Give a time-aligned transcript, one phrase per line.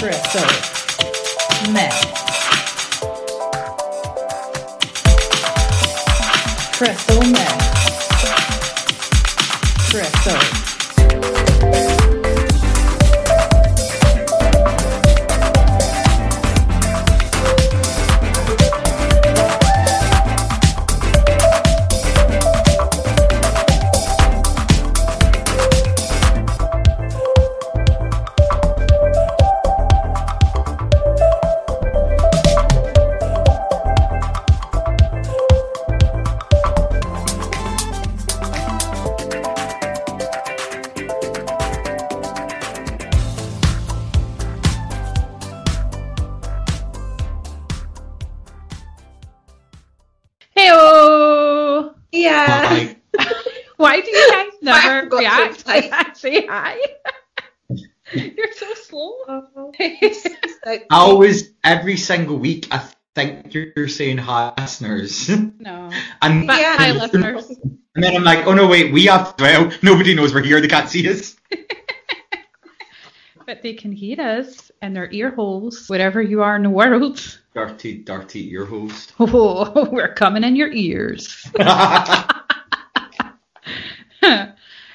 [0.00, 0.40] Crystal
[1.70, 1.92] Meth.
[6.72, 7.69] Crystal Meth.
[61.00, 62.82] Always, every single week, I
[63.14, 65.28] think you're saying hi, listeners.
[65.58, 65.90] no.
[66.22, 66.76] and, But Yeah.
[66.76, 67.48] hi, listeners.
[67.94, 70.68] and then I'm like, oh no, wait, we have, well, nobody knows we're here, they
[70.68, 71.36] can't see us.
[73.46, 77.18] But they can hear us in their ear holes, wherever you are in the world.
[77.52, 79.08] Dirty, dirty ear holes.
[79.18, 81.50] Oh, we're coming in your ears.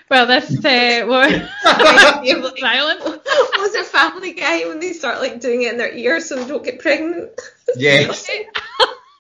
[0.10, 1.32] Well, this uh, what
[2.60, 3.04] silence.
[3.04, 6.48] Was it Family Guy when they start like doing it in their ear so they
[6.48, 7.40] don't get pregnant?
[7.76, 8.30] yes.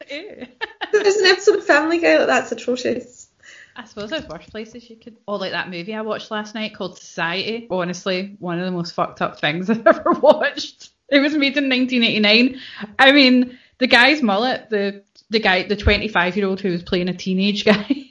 [0.10, 3.28] There's an episode of Family Guy like that's atrocious.
[3.76, 5.18] I suppose there's worse places you could.
[5.28, 7.68] Oh, like that movie I watched last night called Society.
[7.70, 10.90] Honestly, one of the most fucked up things I've ever watched.
[11.10, 12.60] It was made in 1989.
[12.98, 17.10] I mean, the guy's mullet, the the guy, the 25 year old who was playing
[17.10, 18.05] a teenage guy,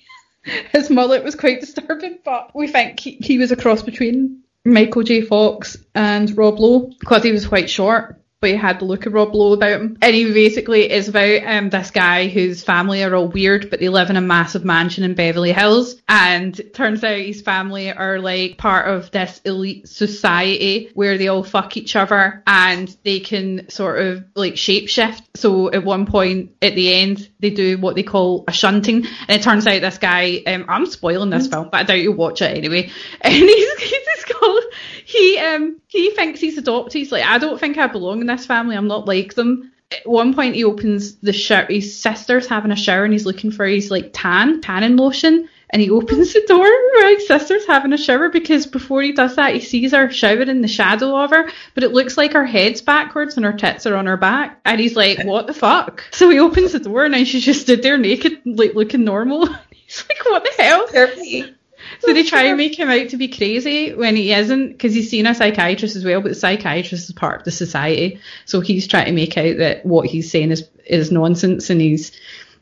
[0.73, 2.19] his mullet was quite disturbing.
[2.25, 5.23] But we think he, he was a cross between Michael J.
[5.23, 8.21] Fox and Rob Lowe because he was quite short.
[8.41, 9.97] But he had the look of Rob Lowe about him.
[10.03, 13.89] And he basically is about um, this guy whose family are all weird, but they
[13.89, 15.97] live in a massive mansion in Beverly Hills.
[16.09, 21.43] And turns out his family are like part of this elite society where they all
[21.43, 25.23] fuck each other and they can sort of like shapeshift.
[25.37, 29.05] So at one point at the end, they do what they call a shunting.
[29.05, 32.15] And it turns out this guy, um, I'm spoiling this film, but I doubt you'll
[32.15, 32.91] watch it anyway.
[33.21, 34.65] And he's, he's called,
[35.05, 36.95] he, um, he thinks he's adopted.
[36.95, 38.77] He's like, I don't think I belong in this family.
[38.77, 39.73] I'm not like them.
[39.93, 41.67] At one point, he opens the shower.
[41.69, 45.49] His sister's having a shower, and he's looking for his like tan tanning lotion.
[45.75, 49.35] And he opens the door where his sister's having a shower because before he does
[49.37, 52.47] that, he sees her showering in the shadow of her, but it looks like her
[52.47, 54.61] head's backwards and her tits are on her back.
[54.65, 57.83] And he's like, "What the fuck?" So he opens the door, and she just stood
[57.83, 59.49] there naked, like looking normal.
[59.71, 61.55] He's like, "What the hell?" Therapy.
[62.01, 65.11] So they try and make him out to be crazy when he isn't, because he's
[65.11, 68.21] seen a psychiatrist as well, but the psychiatrist is part of the society.
[68.47, 72.13] So he's trying to make out that what he's saying is is nonsense, and he's,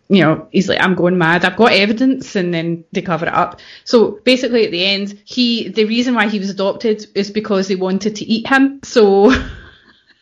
[0.08, 1.44] you know, he's like, I'm going mad.
[1.44, 3.60] I've got evidence, and then they cover it up.
[3.84, 7.76] So basically, at the end, he the reason why he was adopted is because they
[7.76, 8.80] wanted to eat him.
[8.82, 9.32] So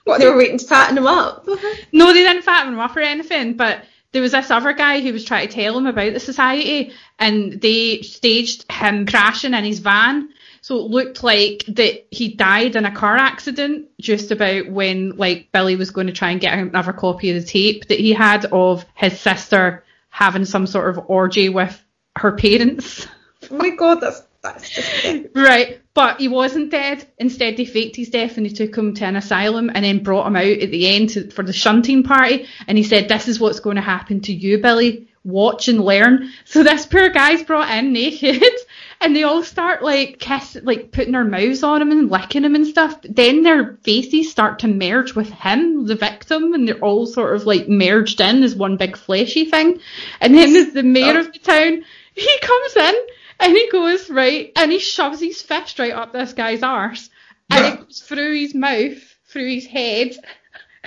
[0.04, 1.46] What they were waiting to fatten him up.
[1.92, 5.12] no, they didn't fatten him up or anything, but there was this other guy who
[5.12, 9.78] was trying to tell him about the society, and they staged him crashing in his
[9.78, 10.30] van.
[10.62, 15.50] So it looked like that he died in a car accident just about when like
[15.52, 18.44] Billy was going to try and get another copy of the tape that he had
[18.46, 21.82] of his sister having some sort of orgy with
[22.16, 23.06] her parents.
[23.50, 27.06] Oh my god, that's that's just Right, but he wasn't dead.
[27.18, 30.26] Instead, they faked his death and they took him to an asylum and then brought
[30.26, 32.46] him out at the end to, for the shunting party.
[32.66, 35.08] And he said, "This is what's going to happen to you, Billy.
[35.24, 38.42] Watch and learn." So this poor guy's brought in naked,
[39.00, 42.54] and they all start like kissing, like putting their mouths on him and licking him
[42.54, 43.00] and stuff.
[43.00, 47.34] But then their faces start to merge with him, the victim, and they're all sort
[47.34, 49.80] of like merged in as one big fleshy thing.
[50.20, 51.84] And then there's the mayor of the town.
[52.14, 52.94] He comes in
[53.40, 57.08] and he goes right and he shoves his fist right up this guy's arse
[57.50, 60.08] and it goes through his mouth, through his head.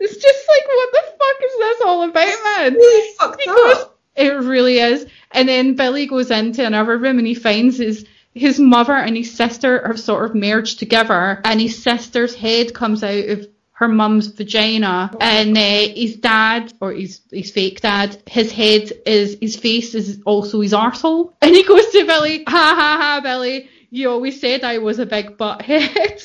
[0.00, 2.74] it's just like, what the fuck is this all about, man?
[2.74, 3.99] really He goes, up.
[4.20, 5.06] It really is.
[5.32, 9.34] And then Billy goes into another room and he finds his his mother and his
[9.34, 14.26] sister have sort of merged together, and his sister's head comes out of her mum's
[14.28, 19.94] vagina, and uh, his dad or his his fake dad, his head is his face
[19.94, 21.32] is also his arsehole.
[21.42, 25.06] And he goes to Billy, ha ha ha, Billy, you always said I was a
[25.06, 26.22] big butt head.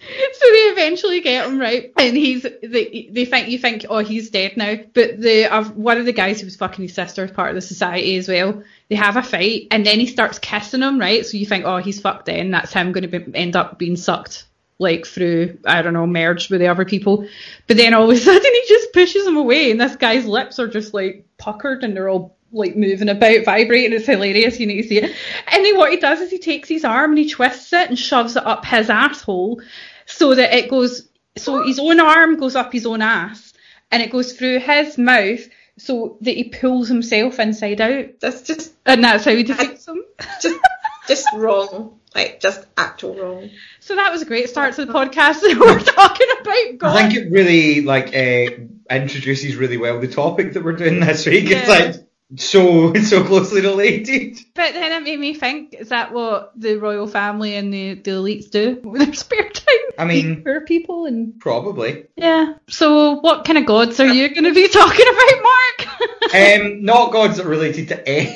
[0.34, 4.30] so they eventually get him right, and he's they, they think you think oh he's
[4.30, 7.32] dead now, but the uh, one of the guys who was fucking his sister is
[7.32, 8.64] part of the society as well.
[8.90, 11.26] They have a fight, and then he starts kissing him, right?
[11.26, 14.46] So you think oh he's fucked then, that's him going to end up being sucked
[14.80, 17.28] like through I don't know merged with the other people,
[17.68, 20.60] but then all of a sudden he just pushes him away, and this guy's lips
[20.60, 23.94] are just like puckered and they're all like moving about, vibrating.
[23.94, 24.60] It's hilarious.
[24.60, 25.16] You need to see it.
[25.48, 28.00] And then what he does is he takes his arm and he twists it and
[28.00, 29.62] shoves it up his asshole
[30.08, 31.08] so that it goes.
[31.38, 33.54] So his own arm goes up his own ass
[33.92, 35.42] and it goes through his mouth
[35.78, 38.06] so that he pulls himself inside out.
[38.20, 40.04] That's just And that's how he defeats him.
[40.42, 40.60] just
[41.08, 42.00] just wrong.
[42.16, 43.50] Like just actual wrong.
[43.82, 45.42] So that was a great start to the podcast.
[45.42, 46.98] that We're talking about God.
[46.98, 48.64] I think it really like uh,
[48.94, 51.46] introduces really well the topic that we're doing this week.
[51.52, 51.76] It's Yeah.
[51.76, 54.40] like so so closely related.
[54.54, 58.12] But then it made me think, is that what the royal family and the, the
[58.12, 59.66] elites do with their spare time?
[59.98, 62.06] I mean- poor people and Probably.
[62.16, 62.54] yeah.
[62.68, 66.12] So what kind of gods are you going to be talking about, Mark?
[66.34, 68.36] Um, not gods that related to Any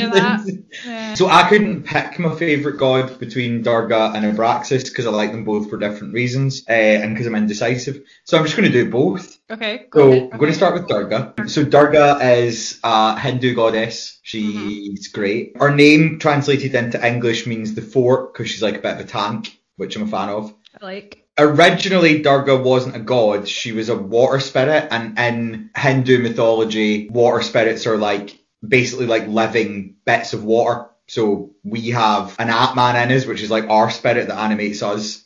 [0.00, 0.64] anything.
[0.84, 1.14] Yeah.
[1.14, 5.44] So I couldn't pick my favourite god between Durga and Abraxas because I like them
[5.44, 8.02] both for different reasons uh, and because I'm indecisive.
[8.24, 9.38] So I'm just going to do both.
[9.50, 9.86] Okay.
[9.90, 10.28] go So ahead.
[10.32, 11.34] I'm going to start with Durga.
[11.48, 14.18] So Durga is a Hindu goddess.
[14.22, 15.20] She's Mm-hmm.
[15.20, 15.56] great.
[15.58, 19.04] Her name translated into English means the fort because she's like a bit of a
[19.04, 20.54] tank, which I'm a fan of.
[20.80, 21.21] I like.
[21.38, 23.48] Originally, Durga wasn't a god.
[23.48, 29.26] She was a water spirit, and in Hindu mythology, water spirits are like basically like
[29.26, 30.88] living bits of water.
[31.08, 35.24] So we have an Atman in us, which is like our spirit that animates us.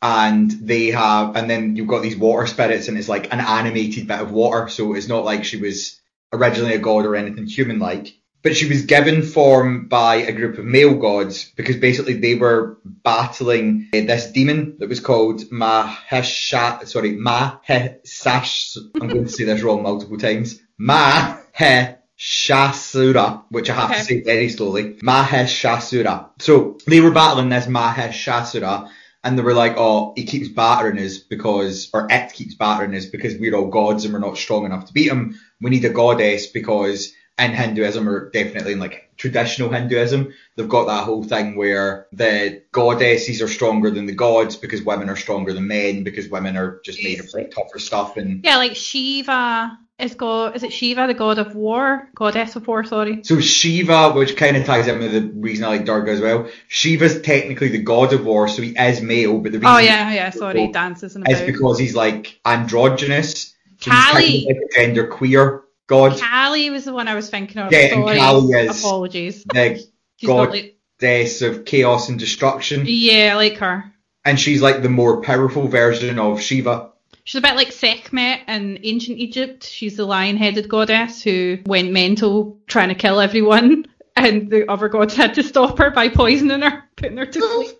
[0.00, 4.08] And they have, and then you've got these water spirits, and it's like an animated
[4.08, 4.68] bit of water.
[4.68, 6.00] So it's not like she was
[6.32, 8.12] originally a god or anything human like.
[8.42, 12.78] But she was given form by a group of male gods because basically they were
[12.84, 18.76] battling uh, this demon that was called Mahesha, sorry, Mahesash.
[19.00, 20.58] I'm going to say this wrong multiple times.
[20.80, 23.98] Maheshasura, which I have Okay.
[24.00, 24.94] to say very slowly.
[24.94, 26.30] Maheshasura.
[26.40, 28.88] So they were battling this Maheshasura
[29.24, 33.06] and they were like, oh, he keeps battering us because, or it keeps battering us
[33.06, 35.38] because we're all gods and we're not strong enough to beat him.
[35.60, 40.86] We need a goddess because in Hinduism, or definitely in like traditional Hinduism, they've got
[40.86, 45.52] that whole thing where the goddesses are stronger than the gods because women are stronger
[45.52, 47.44] than men because women are just made of Easily.
[47.48, 50.56] tougher stuff and Yeah, like Shiva is god.
[50.56, 52.84] Is it Shiva, the god of war, goddess of war?
[52.84, 53.22] Sorry.
[53.24, 56.48] So Shiva, which kind of ties in with the reason I like Durga as well,
[56.68, 60.12] Shiva's technically the god of war, so he is male, but the reason Oh yeah,
[60.12, 60.30] yeah.
[60.30, 63.54] Sorry, dances and is because he's like androgynous.
[63.80, 66.18] So he's kind of like gender queer god.
[66.18, 67.72] Kali was the one I was thinking of.
[67.72, 68.18] Yeah, and Sorry.
[68.18, 69.44] Kali is- Apologies.
[69.44, 69.76] The
[70.16, 72.82] She's god got, like, goddess of chaos and destruction.
[72.86, 73.92] yeah, I like her.
[74.24, 76.90] And she's like the more powerful version of Shiva.
[77.24, 79.64] She's a bit like Sekhmet in ancient Egypt.
[79.64, 83.86] She's the lion-headed goddess who went mental trying to kill everyone,
[84.16, 87.78] and the other gods had to stop her by poisoning her, putting her to sleep.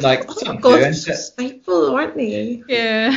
[0.00, 2.62] Like Oh, something God, to do, they're isn't so spiteful, aren't they?
[2.68, 3.16] Yeah.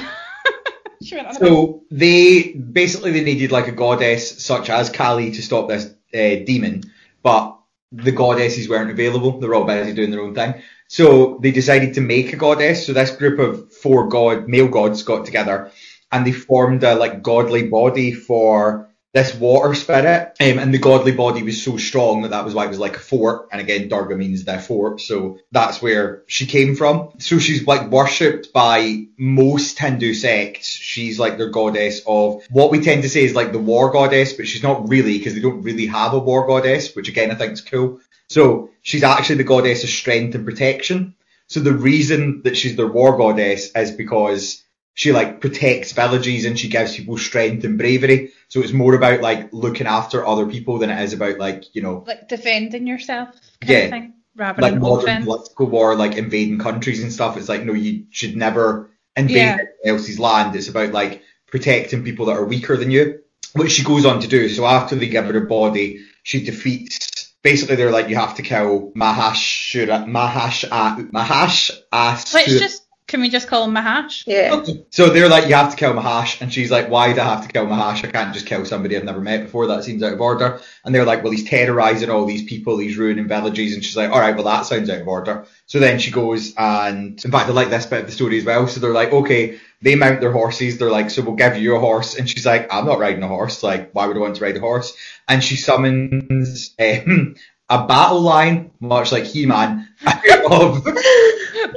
[1.03, 5.31] She went on a So they basically they needed like a goddess such as Kali
[5.31, 6.83] to stop this uh, demon,
[7.23, 7.57] but
[7.91, 9.39] the goddesses weren't available.
[9.39, 10.61] They were all busy doing their own thing.
[10.87, 12.85] So they decided to make a goddess.
[12.85, 15.71] So this group of four god male gods got together
[16.11, 20.35] and they formed a like godly body for this water spirit.
[20.41, 22.97] Um, and the godly body was so strong that that was why it was like
[22.97, 23.47] a fort.
[23.49, 24.99] And again, Durga means the fort.
[24.99, 27.13] So that's where she came from.
[27.19, 30.67] So she's like worshipped by most Hindu sects.
[30.67, 34.33] She's like their goddess of what we tend to say is like the war goddess,
[34.33, 37.35] but she's not really because they don't really have a war goddess, which again I
[37.35, 38.01] think is cool.
[38.27, 41.15] So she's actually the goddess of strength and protection.
[41.47, 44.61] So the reason that she's their war goddess is because
[44.95, 48.31] she like protects villages and she gives people strength and bravery.
[48.47, 51.81] So it's more about like looking after other people than it is about like, you
[51.81, 53.29] know, like defending yourself
[53.61, 53.77] kind Yeah.
[53.83, 55.25] of thing, rather like than modern offense.
[55.25, 57.35] political war, like invading countries and stuff.
[57.37, 59.57] It's like, no, you should never invade Yeah.
[59.83, 60.55] else's land.
[60.55, 63.19] It's about like protecting people that are weaker than you,
[63.53, 64.47] which she goes on to do.
[64.47, 67.33] So after they give her a body, she defeats.
[67.43, 73.29] Basically, they're like, you have to kill Mahashura, Mahash, uh, Mahash, Let's just can we
[73.29, 74.23] just call him Mahash?
[74.25, 74.63] Yeah.
[74.89, 77.45] so they're like, you have to kill Mahash, and she's like, why do I have
[77.45, 78.03] to kill Mahash?
[78.03, 79.67] I can't just kill somebody I've never met before.
[79.67, 80.59] That seems out of order.
[80.83, 84.09] And they're like, well, he's terrorizing all these people, he's ruining villages, and she's like,
[84.09, 85.45] all right, well, that sounds out of order.
[85.67, 88.45] So then she goes and, in fact, I like this bit of the story as
[88.45, 88.67] well.
[88.67, 90.77] So they're like, okay, they mount their horses.
[90.77, 92.15] They're like, so we'll give you a horse.
[92.15, 93.61] And she's like, I'm not riding a horse.
[93.61, 94.95] Like, why would I want to ride a horse?
[95.27, 97.35] And she summons um,
[97.69, 99.87] a battle line, much like He-Man,
[100.49, 100.83] of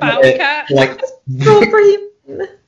[0.01, 0.71] Battle cat.
[0.71, 1.01] like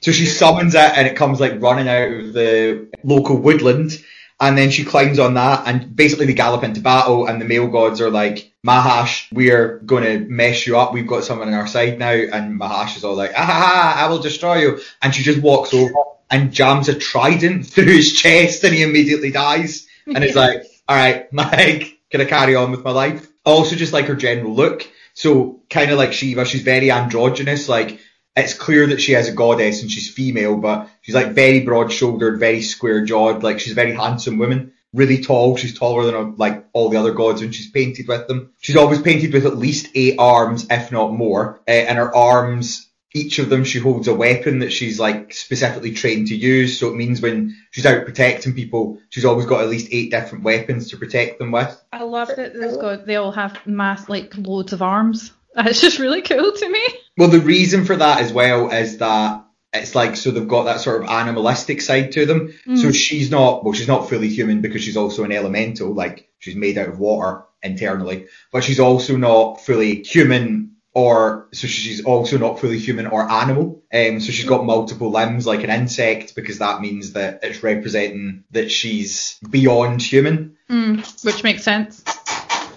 [0.00, 4.02] So she summons it and it comes like running out of the local woodland.
[4.40, 7.68] And then she climbs on that and basically they gallop into battle and the male
[7.68, 10.94] gods are like, Mahash, we're going to mess you up.
[10.94, 12.12] We've got someone on our side now.
[12.12, 14.80] And Mahash is all like, ah, ha, ha, I will destroy you.
[15.02, 15.92] And she just walks over
[16.30, 19.86] and jams a trident through his chest and he immediately dies.
[20.06, 23.28] And it's like, all right, Mike, can I carry on with my life?
[23.44, 24.88] Also just like her general look.
[25.20, 27.68] So kind of like Shiva, she's very androgynous.
[27.68, 28.00] Like
[28.36, 31.92] it's clear that she has a goddess and she's female, but she's like very broad
[31.92, 33.42] shouldered, very square jawed.
[33.42, 34.72] Like she's a very handsome woman.
[34.94, 35.58] Really tall.
[35.58, 38.54] She's taller than uh, like all the other gods when she's painted with them.
[38.60, 41.60] She's always painted with at least eight arms, if not more.
[41.68, 45.92] Uh, and her arms, each of them, she holds a weapon that she's like specifically
[45.92, 46.78] trained to use.
[46.78, 50.44] So it means when she's out protecting people, she's always got at least eight different
[50.44, 51.82] weapons to protect them with.
[51.92, 55.32] I love that those god they all have mass like loads of arms.
[55.56, 56.80] It's just really cool to me.
[57.18, 60.80] Well, the reason for that as well is that it's like so they've got that
[60.80, 62.54] sort of animalistic side to them.
[62.66, 62.78] Mm.
[62.78, 66.54] So she's not well, she's not fully human because she's also an elemental, like she's
[66.54, 72.36] made out of water internally, but she's also not fully human or so she's also
[72.38, 73.82] not fully human or animal.
[73.92, 78.44] Um, so she's got multiple limbs like an insect because that means that it's representing
[78.50, 80.56] that she's beyond human.
[80.68, 82.02] Mm, which makes sense.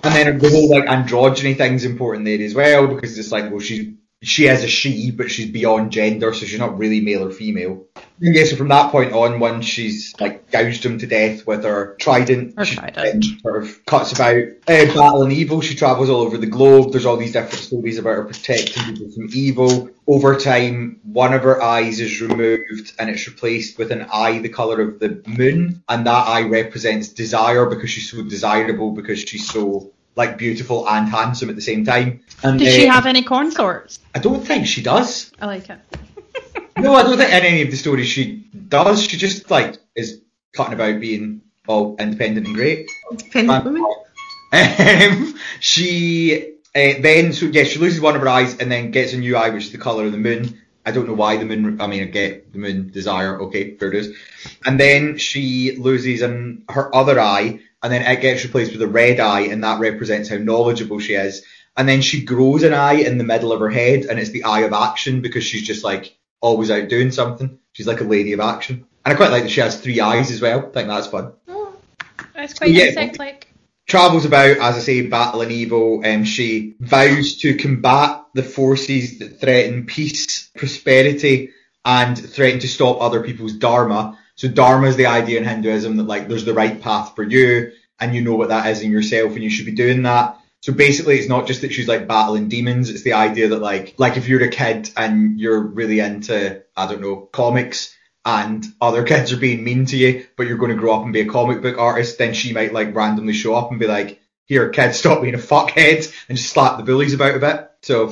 [0.03, 3.61] And then the whole like androgyny thing's important there as well because it's like, well,
[3.61, 7.31] she's she is a she, but she's beyond gender, so she's not really male or
[7.31, 7.85] female.
[8.21, 11.63] And yeah, so from that point on, once she's like gouged him to death with
[11.63, 13.25] her trident, Her she trident.
[13.41, 15.61] sort of cuts about uh, battling evil.
[15.61, 16.91] She travels all over the globe.
[16.91, 19.89] There's all these different stories about her protecting people from evil.
[20.05, 24.49] Over time, one of her eyes is removed and it's replaced with an eye the
[24.49, 29.49] color of the moon, and that eye represents desire because she's so desirable because she's
[29.49, 32.21] so like beautiful and handsome at the same time.
[32.43, 33.99] And Did she uh, have any consorts?
[34.13, 35.31] I don't think she does.
[35.39, 35.79] I like it.
[36.75, 39.03] No, I don't think in any of the stories she does.
[39.03, 40.21] She just like is
[40.53, 42.89] cutting about being all independent and great.
[43.11, 43.85] Independent woman.
[44.53, 49.13] Um, she uh, then so yeah she loses one of her eyes and then gets
[49.13, 50.61] a new eye which is the color of the moon.
[50.85, 51.79] I don't know why the moon.
[51.79, 53.41] I mean, I get the moon desire.
[53.43, 54.15] Okay, fair dues.
[54.65, 58.87] And then she loses an, her other eye, and then it gets replaced with a
[58.87, 61.43] red eye, and that represents how knowledgeable she is.
[61.75, 64.45] And then she grows an eye in the middle of her head, and it's the
[64.45, 67.59] eye of action because she's just like always out doing something.
[67.73, 68.85] She's like a lady of action.
[69.05, 70.59] And I quite like that she has three eyes as well.
[70.59, 71.33] I think that's fun.
[71.47, 71.73] Oh,
[72.33, 72.85] that's quite Yeah.
[72.85, 73.47] insect-like.
[73.85, 79.41] travels about, as I say, battling evil, and she vows to combat the forces that
[79.41, 81.49] threaten peace, prosperity,
[81.83, 84.17] and threaten to stop other people's dharma.
[84.35, 87.71] So dharma is the idea in Hinduism that like there's the right path for you,
[87.99, 90.39] and you know what that is in yourself, and you should be doing that.
[90.61, 92.89] So basically, it's not just that she's like battling demons.
[92.89, 96.87] It's the idea that like like if you're a kid and you're really into I
[96.87, 100.77] don't know comics, and other kids are being mean to you, but you're going to
[100.77, 103.71] grow up and be a comic book artist, then she might like randomly show up
[103.71, 107.35] and be like, "Here, kid, stop being a fuckhead," and just slap the bullies about
[107.35, 107.71] a bit.
[107.81, 108.07] So,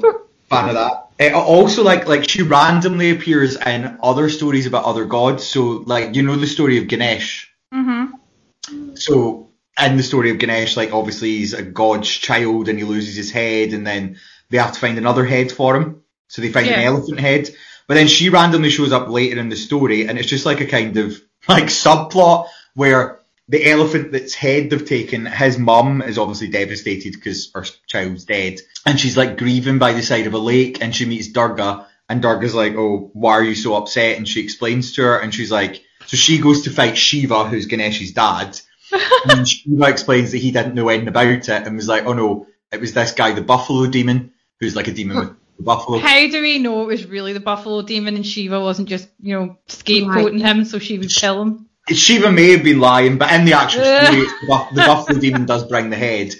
[0.50, 1.11] fan of that.
[1.22, 5.46] Uh, also, like like she randomly appears in other stories about other gods.
[5.46, 7.54] So, like you know the story of Ganesh.
[7.74, 8.96] Mm-hmm.
[8.96, 9.50] So
[9.80, 13.32] in the story of Ganesh, like obviously he's a god's child and he loses his
[13.32, 16.04] head, and then they have to find another head for him.
[16.28, 17.50] So they find an elephant head.
[17.88, 20.66] But then she randomly shows up later in the story, and it's just like a
[20.66, 23.21] kind of like subplot where
[23.52, 28.62] the elephant that's head they've taken, his mum is obviously devastated because her child's dead,
[28.86, 32.22] and she's like grieving by the side of a lake, and she meets Durga, and
[32.22, 35.52] Durga's like, "Oh, why are you so upset?" And she explains to her, and she's
[35.52, 38.58] like, so she goes to fight Shiva, who's Ganesh's dad,
[39.30, 42.48] and Shiva explains that he didn't know anything about it, and was like, "Oh no,
[42.72, 44.32] it was this guy, the Buffalo Demon,
[44.62, 47.42] who's like a demon with the buffalo." How do we know it was really the
[47.42, 51.68] Buffalo Demon and Shiva wasn't just, you know, scapegoating him so she would kill him?
[51.94, 55.46] Shiva may have been lying, but in the actual story, the, buff- the Buffalo Demon
[55.46, 56.34] does bring the head.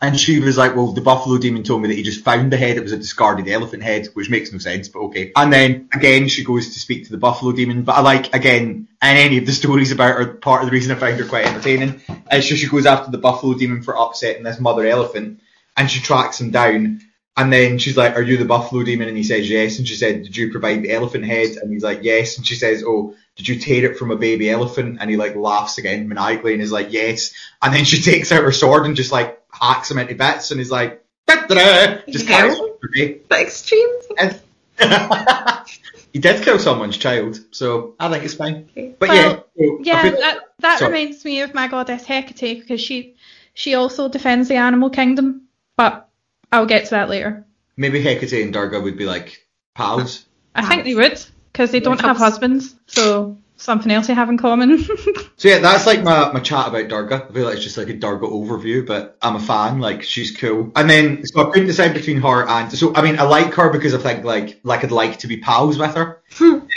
[0.00, 2.76] And Shiva's like, well, the Buffalo Demon told me that he just found the head.
[2.76, 5.32] It was a discarded elephant head, which makes no sense, but okay.
[5.34, 7.82] And then again, she goes to speak to the Buffalo Demon.
[7.82, 10.94] But I like, again, in any of the stories about her, part of the reason
[10.94, 12.00] I find her quite entertaining
[12.30, 15.40] is so she goes after the Buffalo Demon for upsetting this mother elephant,
[15.76, 17.00] and she tracks him down.
[17.36, 19.08] And then she's like, Are you the Buffalo Demon?
[19.08, 19.78] And he says, Yes.
[19.78, 21.56] And she said, Did you provide the elephant head?
[21.56, 22.36] And he's like, Yes.
[22.36, 24.98] And she says, Oh, did you tear it from a baby elephant?
[25.00, 27.32] And he like laughs again maniacally and is like, Yes.
[27.62, 30.60] And then she takes out her sword and just like hacks him into bits and
[30.60, 32.48] he's like, "Da-da-da," just Yeah.
[32.54, 32.68] her.
[32.96, 33.14] Eh?
[33.28, 34.04] The extremes.
[34.18, 34.40] And-
[36.12, 38.68] he did kill someone's child, so I think it's fine.
[38.98, 40.92] But Well, yeah, so Yeah, like- that, that Sorry.
[40.92, 43.14] reminds me of my goddess Hecate because she
[43.54, 45.42] she also defends the animal kingdom,
[45.76, 46.08] but
[46.52, 47.44] I'll get to that later.
[47.76, 50.24] maybe Hecate and Durga would be like pals.
[50.54, 51.24] I think they would
[51.58, 54.78] because they don't have husbands, so something else they have in common.
[55.38, 57.28] So yeah, that's like my, my chat about Durga.
[57.30, 59.78] I feel like it's just like a Durga overview, but I'm a fan.
[59.78, 60.72] Like she's cool.
[60.74, 63.70] And then so I couldn't decide between her and so I mean I like her
[63.70, 66.20] because I think like like I'd like to be pals with her.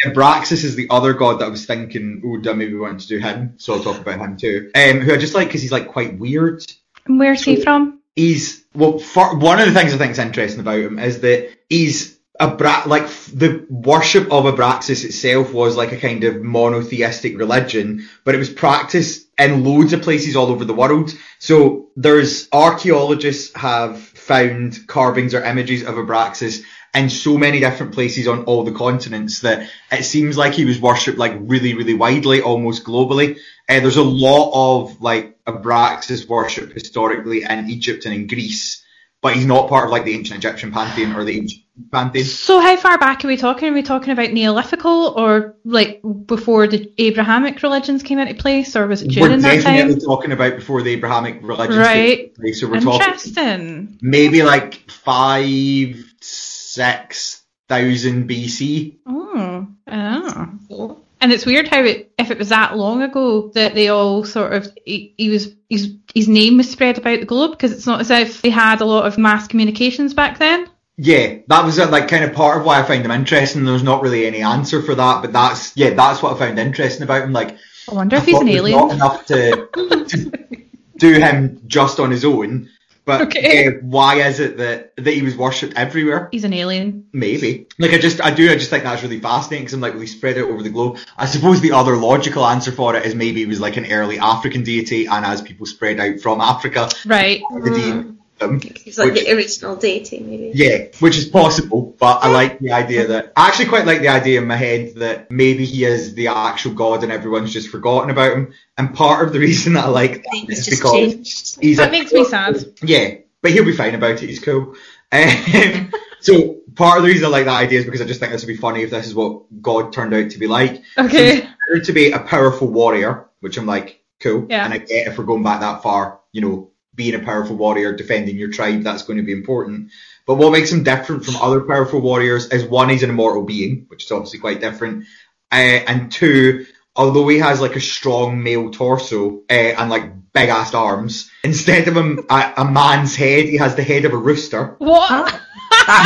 [0.06, 3.18] Abraxas is the other god that I was thinking, oh, I maybe want to do
[3.18, 4.70] him, so I'll talk about him too.
[4.76, 6.64] Um, who I just like because he's like quite weird.
[7.08, 8.00] And Where's he from?
[8.16, 11.50] He's well, for, one of the things I think is interesting about him is that
[11.68, 17.38] he's a bra- like the worship of Abraxas itself was like a kind of monotheistic
[17.38, 21.14] religion, but it was practiced in loads of places all over the world.
[21.40, 28.28] So there's archaeologists have found carvings or images of Abraxas in so many different places
[28.28, 32.42] on all the continents that it seems like he was worshipped like really, really widely,
[32.42, 33.38] almost globally.
[33.70, 38.81] Uh, there's a lot of like Abraxas worship historically in Egypt and in Greece,
[39.22, 41.62] but he's not part of like the ancient Egyptian pantheon or the ancient
[41.92, 42.26] pantheon.
[42.26, 43.70] So how far back are we talking?
[43.70, 48.88] Are we talking about Neolithical or like before the Abrahamic religions came into place, or
[48.88, 52.34] was it during We're during that definitely talking about before the Abrahamic religions Right.
[52.34, 52.60] took place.
[52.60, 54.00] So we're talking Interesting.
[54.02, 58.98] maybe like five, six thousand BC.
[59.06, 60.98] Oh, oh.
[61.22, 64.54] And it's weird how it, if it was that long ago that they all sort
[64.54, 68.02] of he, he was his his name was spread about the globe because it's not
[68.02, 70.68] as if they had a lot of mass communications back then.
[70.98, 73.64] Yeah, that was uh, like kind of part of why I find him interesting.
[73.64, 77.04] There's not really any answer for that, but that's yeah, that's what I found interesting
[77.04, 77.34] about him.
[77.34, 77.56] Like
[77.90, 78.80] I wonder if I he's an alien.
[78.80, 80.32] Not enough to, to
[80.98, 82.70] do him just on his own.
[83.06, 83.66] But Okay.
[83.66, 86.30] yeah, why is it that that he was worshipped everywhere?
[86.32, 87.08] He's an alien.
[87.14, 87.68] Maybe.
[87.80, 90.08] Like I just, I do, I just think that's really fascinating because I'm like, we
[90.08, 90.98] spread out over the globe.
[91.18, 94.20] I suppose the other logical answer for it is maybe he was like an early
[94.20, 97.42] African deity, and as people spread out from Africa, Right.
[97.52, 98.14] the deity.
[98.42, 100.52] Um, He's like which- the original deity, maybe.
[100.56, 104.08] yeah, which is possible, but I like the idea that I actually quite like the
[104.08, 108.10] idea in my head that maybe he is the actual god and everyone's just forgotten
[108.10, 108.54] about him.
[108.78, 111.62] And part of the reason that I like that He's is just because changed.
[111.62, 112.58] he's That a makes me sad.
[112.82, 114.30] yeah, but he'll be fine about it.
[114.30, 114.76] He's cool.
[115.12, 118.32] Um, so part of the reason I like that idea is because I just think
[118.32, 120.82] this would be funny if this is what God turned out to be like.
[120.98, 121.42] Okay.
[121.42, 124.48] Considered to be a powerful warrior, which I'm like, cool.
[124.50, 124.66] Yeah.
[124.66, 127.94] And I get if we're going back that far, you know, being a powerful warrior,
[127.96, 129.90] defending your tribe, that's going to be important.
[130.26, 133.86] But what makes him different from other powerful warriors is one, he's an immortal being,
[133.88, 135.06] which is obviously quite different.
[135.52, 135.56] Uh,
[135.88, 140.74] and two, although he has like a strong male torso uh, and like big ass
[140.74, 144.76] arms, instead of him, a, a man's head, he has the head of a rooster.
[144.78, 145.42] What?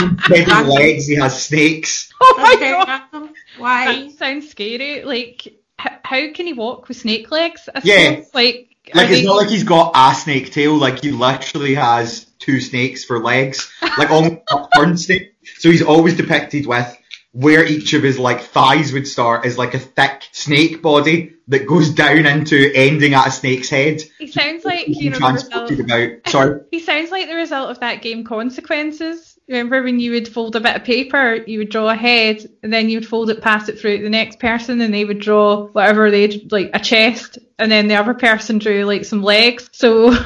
[0.02, 2.12] Instead of legs, he has snakes.
[2.22, 3.30] Oh my Okay, god.
[3.54, 4.10] Why?
[4.10, 5.04] That sounds scary.
[5.04, 7.70] Like, h- how can he walk with snake legs?
[7.74, 8.22] I Yeah.
[8.22, 8.34] suppose?
[8.34, 10.76] Like, Like it's not like he's got a snake tail.
[10.76, 15.36] Like he literally has two snakes for legs, like almost a snake.
[15.58, 16.98] So he's always depicted with
[17.36, 21.68] where each of his like thighs would start is like a thick snake body that
[21.68, 24.02] goes down into ending at a snake's head.
[24.18, 25.48] he sounds like you know the result.
[25.50, 26.10] transported about.
[26.28, 26.62] Sorry.
[26.72, 29.35] He sounds like the result of that game Consequences.
[29.48, 32.74] Remember when you would fold a bit of paper, you would draw a head, and
[32.74, 35.20] then you would fold it, pass it through to the next person, and they would
[35.20, 39.70] draw whatever they like a chest, and then the other person drew like some legs.
[39.72, 40.18] So, and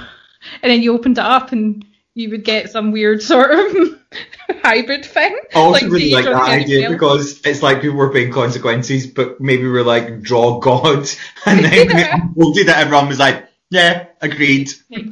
[0.64, 1.84] then you opened it up, and
[2.16, 4.00] you would get some weird sort of
[4.64, 5.38] hybrid thing.
[5.54, 9.42] I also Like, really like that idea because it's like people were paying consequences, but
[9.42, 11.10] maybe we're like draw God,
[11.46, 12.20] and then Yeah.
[12.36, 12.78] we did it.
[12.78, 14.70] Everyone was like, yeah, agreed.
[14.94, 15.10] Clearly,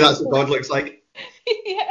[0.00, 1.04] that's what God looks like.
[1.64, 1.89] yeah.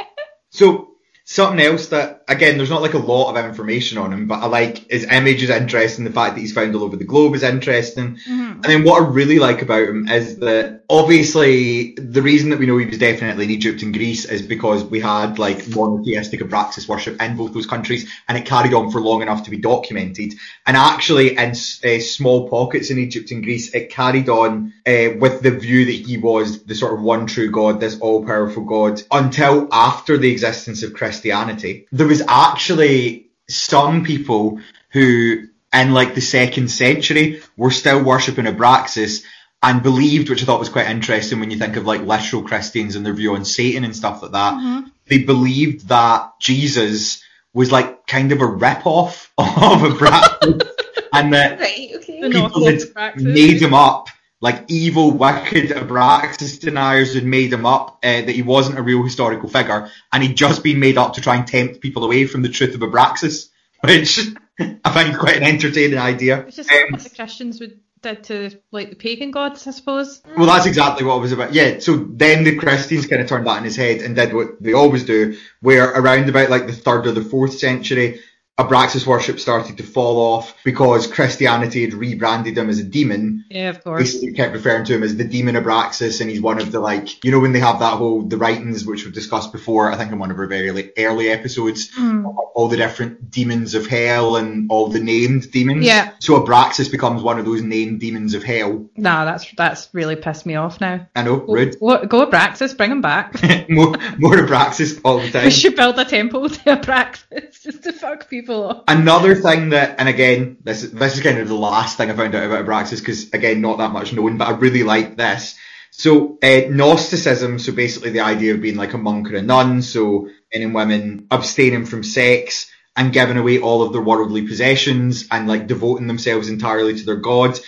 [0.60, 0.90] So
[1.24, 4.46] something else that again, there's not like a lot of information on him, but I
[4.46, 6.04] like his image is interesting.
[6.04, 8.18] The fact that he's found all over the globe is interesting.
[8.26, 8.52] Mhm.
[8.52, 12.66] And then what I really like about him is that obviously the reason that we
[12.66, 16.88] know he was definitely in Egypt and Greece is because we had like monotheistic Abraxas
[16.88, 20.34] worship in both those countries, and it carried on for long enough to be documented.
[20.66, 25.42] And actually, in uh, small pockets in Egypt and Greece, it carried on uh, with
[25.42, 29.68] the view that he was the sort of one true God, this all-powerful God, until
[29.72, 31.86] after the existence of Christianity.
[31.90, 39.22] There was actually some people who in like the second century were still worshipping Abraxas
[39.62, 42.96] and believed, which I thought was quite interesting when you think of like literal Christians
[42.96, 44.54] and their view on Satan and stuff like that.
[44.54, 44.90] Mhm.
[45.06, 50.66] They believed that Jesus was like kind of a rip-off of Abraxas
[51.12, 52.30] and that Right, okay.
[52.30, 52.80] People had
[53.16, 54.08] made him up.
[54.40, 59.02] Like evil, wicked Abraxas deniers had made him up, uh, that he wasn't a real
[59.02, 62.42] historical figure, and he'd just been made up to try and tempt people away from
[62.42, 63.48] the truth of Abraxas,
[63.84, 64.18] which
[64.58, 66.40] I find quite an entertaining idea.
[66.40, 69.72] It's just sort Um, what the Christians would did to like the pagan gods, I
[69.72, 70.22] suppose.
[70.36, 71.52] Well, that's exactly what it was about.
[71.52, 74.62] Yeah, so then the Christians kind of turned that in his head and did what
[74.62, 78.20] they always do, where around about like the third or the fourth century,
[78.68, 83.44] Abraxas worship started to fall off because Christianity had rebranded him as a demon.
[83.50, 84.02] Yeah, of course.
[84.02, 87.24] Basically kept referring to him as the demon Abraxas and he's one of the like,
[87.24, 90.12] you know when they have that whole, the writings which we've discussed before, I think
[90.12, 92.26] in one of our very like, early episodes, Hmm.
[92.54, 95.84] all the different demons of hell and all the named demons.
[95.84, 96.10] Yeah.
[96.20, 98.88] So Abraxas becomes one of those named demons of hell.
[98.96, 101.06] Nah, that's that's really pissed me off now.
[101.16, 101.76] I know, rude.
[101.78, 103.34] What, go Abraxas, bring him back.
[103.70, 105.44] more, more Abraxas all the time.
[105.44, 108.49] we should build a temple to Abraxas just to fuck people
[108.88, 112.16] Another thing that, and again, this is, this is kind of the last thing I
[112.16, 115.56] found out about Abraxas because again, not that much known, but I really like this.
[115.92, 119.82] So, uh, Gnosticism, so basically the idea of being like a monk or a nun,
[119.82, 125.26] so men and women abstaining from sex and giving away all of their worldly possessions
[125.30, 127.58] and like devoting themselves entirely to their god.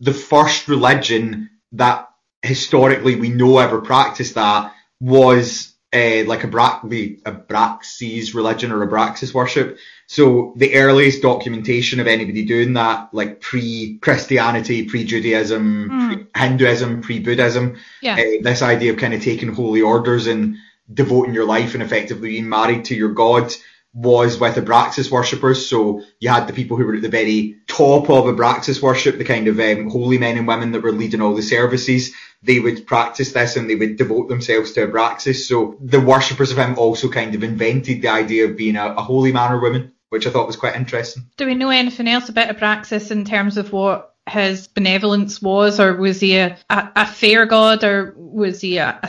[0.00, 2.08] The first religion that
[2.42, 8.86] historically we know ever practiced that was uh, like a Bra- the Abraxas religion or
[8.86, 9.78] Abraxas worship.
[10.06, 18.14] So the earliest documentation of anybody doing that, like pre-Christianity, pre-Judaism, pre-Hinduism, pre-Buddhism, Yeah.
[18.14, 20.56] uh, this idea of kind of taking holy orders and
[20.92, 23.52] devoting your life and effectively being married to your god
[23.94, 25.66] was with Abraxas worshippers.
[25.66, 29.24] So you had the people who were at the very top of Abraxas worship, the
[29.24, 32.12] kind of um, holy men and women that were leading all the services.
[32.42, 35.46] They would practice this and they would devote themselves to Abraxas.
[35.46, 39.02] So the worshippers of him also kind of invented the idea of being a, a
[39.02, 41.24] holy man or woman, which I thought was quite interesting.
[41.36, 45.96] Do we know anything else about Abraxas in terms of what his benevolence was, or
[45.96, 49.00] was he a, a, a fair god, or was he a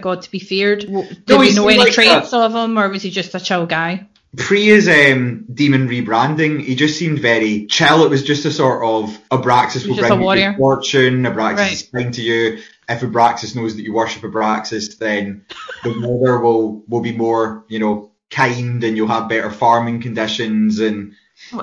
[0.00, 0.80] god to be feared?
[0.80, 3.66] Do No, we know any like traits of him, or was he just a chill
[3.66, 4.08] guy?
[4.36, 8.04] Pre his um, demon rebranding, he just seemed very chill.
[8.04, 10.54] It was just a sort of Abraxas will bring you warrior.
[10.56, 11.22] fortune.
[11.22, 11.72] Abraxas Right.
[11.72, 12.58] is kind to you.
[12.88, 15.44] If Abraxas knows that you worship Abraxas, then
[15.82, 20.78] the weather will will be more, you know, kind, and you'll have better farming conditions.
[20.80, 21.12] And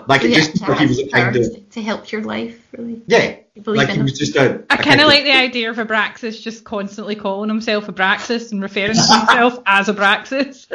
[0.08, 2.60] Like, it yeah, just to like he was a kind of- to help your life,
[2.78, 3.02] really.
[3.08, 4.06] yeah, You believe like in he him.
[4.06, 4.64] was just a.
[4.70, 8.62] I a kind of like the idea of Abraxas just constantly calling himself Abraxas and
[8.62, 10.68] referring to himself as Abraxas.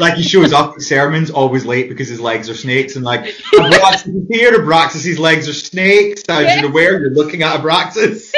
[0.00, 3.24] like he shows up at sermons always late because his legs are snakes, and like
[3.54, 4.52] Abraxas is here.
[4.52, 6.22] Abraxas' his legs are snakes.
[6.28, 8.32] As you're aware, you're looking at Abraxas.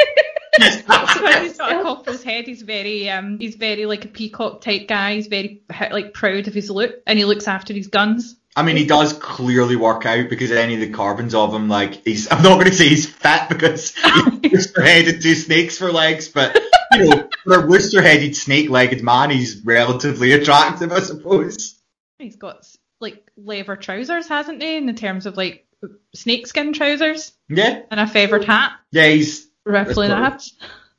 [0.56, 0.74] Because
[1.42, 4.60] he's got a cock for his head, he's very um he's very like a peacock
[4.60, 5.14] type guy.
[5.14, 8.36] He's very like proud of his look, and he looks after his guns.
[8.56, 12.04] I mean, he does clearly work out because any of the carbons of him, like,
[12.04, 13.94] he's, I'm not going to say he's fat because
[14.42, 16.60] he's rooster-headed two snakes for legs, but,
[16.92, 21.80] you know, for a rooster-headed snake-legged man, he's relatively attractive, I suppose.
[22.18, 22.64] He's got
[23.00, 24.76] like leather trousers, hasn't he?
[24.76, 25.66] In the terms of like
[26.14, 30.44] snakeskin trousers Yeah, and a feathered hat, yeah, he's, ruffling hat.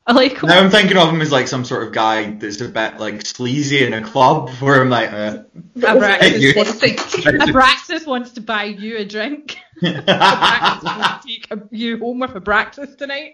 [0.08, 2.70] I like now I'm thinking of him as like some sort of guy that's a
[2.70, 5.44] bit like sleazy in a club where I'm like, uh,
[5.78, 9.58] Abraxas wants to, Abraxas wants to buy you a drink.
[9.82, 13.34] Abraxas wants to take you home with Abraxas tonight.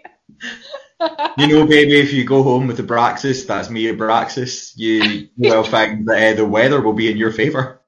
[1.36, 5.64] you know, baby, if you go home with Abraxas, that's me, Abraxas, you you will
[5.64, 7.82] find that uh, the weather will be in your favour.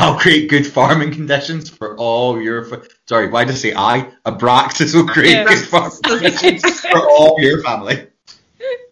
[0.00, 2.64] I'll create good farming conditions for all your.
[2.64, 4.10] Fa- Sorry, why did I say I?
[4.24, 5.44] Abraxas will create Yeah.
[5.44, 8.06] good farming conditions for all your family.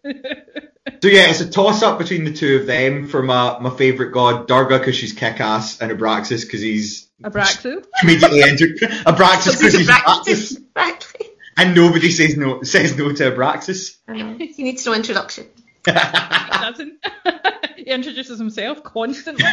[0.05, 4.13] So yeah, it's a toss up between the two of them for my, my favourite
[4.13, 7.85] god, Durga because she's kick ass, and Abraxas because he's Abraxas.
[8.03, 8.77] immediately entered.
[8.81, 11.27] Abraxas because he's Abraxas, Exactly.
[11.57, 13.97] and nobody says no says no to Abraxas.
[14.09, 14.37] I know.
[14.39, 15.47] He needs no introduction.
[15.85, 16.95] doesn't.
[17.77, 19.45] he introduces himself constantly.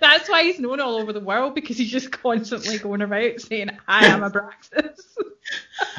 [0.00, 3.70] That's why he's known all over the world because he's just constantly going about saying,
[3.88, 5.00] "I am a Abraxas."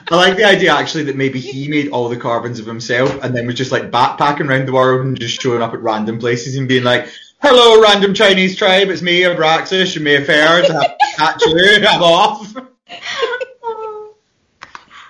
[0.09, 3.35] I like the idea actually that maybe he made all the carbons of himself and
[3.35, 6.55] then was just like backpacking around the world and just showing up at random places
[6.55, 7.09] and being like,
[7.41, 9.95] "Hello, random Chinese tribe, it's me, Abraxas.
[9.95, 10.65] You may have heard.
[10.69, 11.85] I catch you.
[11.87, 12.55] I'm off."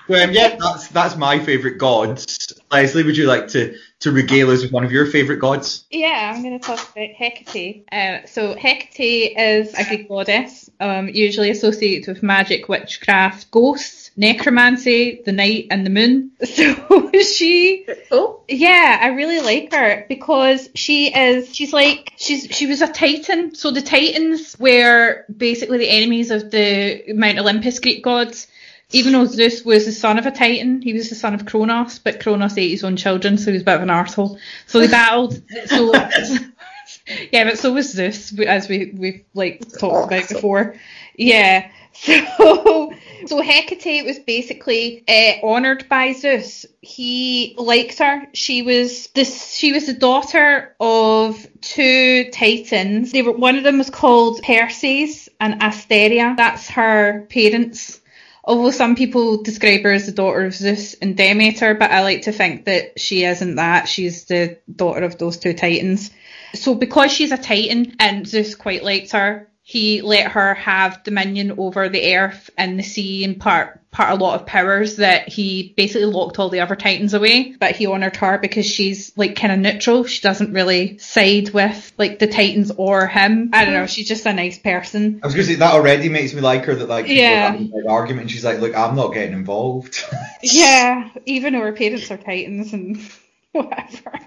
[0.07, 2.53] So, um, yeah, that's that's my favourite gods.
[2.71, 5.85] Leslie, would you like to to regale us with one of your favourite gods?
[5.89, 7.85] Yeah, I'm going to talk about Hecate.
[7.91, 15.21] Uh, so Hecate is a Greek goddess, um, usually associated with magic, witchcraft, ghosts, necromancy,
[15.25, 16.31] the night, and the moon.
[16.43, 22.67] So she Oh, Yeah, I really like her because she is she's like she's she
[22.67, 23.55] was a titan.
[23.55, 28.47] So the titans were basically the enemies of the Mount Olympus Greek gods.
[28.93, 31.99] Even though Zeus was the son of a titan, he was the son of Kronos,
[31.99, 34.37] but Kronos ate his own children, so he was a bit of an arsehole.
[34.67, 35.91] So they battled so
[37.31, 40.75] Yeah, but so was Zeus, as we we've like talked about before.
[41.15, 41.69] Yeah.
[41.95, 42.91] So,
[43.27, 46.65] so Hecate was basically uh, honored by Zeus.
[46.81, 48.23] He liked her.
[48.33, 49.53] She was this.
[49.53, 53.11] She was the daughter of two titans.
[53.11, 56.33] They were one of them was called Perses and Asteria.
[56.35, 58.01] That's her parents.
[58.45, 62.23] Although some people describe her as the daughter of Zeus and Demeter, but I like
[62.23, 63.87] to think that she isn't that.
[63.87, 66.11] She's the daughter of those two titans.
[66.53, 71.55] So because she's a titan and Zeus quite liked her, he let her have dominion
[71.57, 75.73] over the earth and the sea and part part a lot of powers that he
[75.77, 77.55] basically locked all the other titans away.
[77.57, 80.03] But he honored her because she's like kind of neutral.
[80.03, 83.51] She doesn't really side with like the titans or him.
[83.53, 83.81] I don't know.
[83.81, 83.87] Mm-hmm.
[83.87, 85.21] She's just a nice person.
[85.23, 86.75] I was going to say that already makes me like her.
[86.75, 87.53] That like people Yeah.
[87.53, 90.03] an argument, and she's like, "Look, I'm not getting involved."
[90.43, 91.09] yeah.
[91.25, 92.97] Even though her parents are titans and
[93.53, 94.19] whatever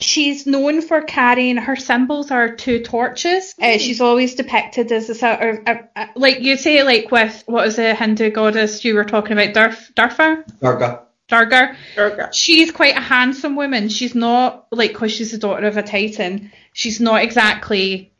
[0.00, 3.54] She's known for carrying her symbols are two torches.
[3.60, 3.78] Uh, hmm.
[3.78, 7.66] she's always depicted as a sort of a, a, like you say, like with what
[7.66, 11.02] was the Hindu goddess you were talking about, Durf, Durfa, Durga.
[11.28, 11.76] Durga.
[11.94, 12.30] Durga.
[12.32, 13.88] She's quite a handsome woman.
[13.88, 16.50] She's not like because she's the daughter of a titan.
[16.72, 18.12] She's not exactly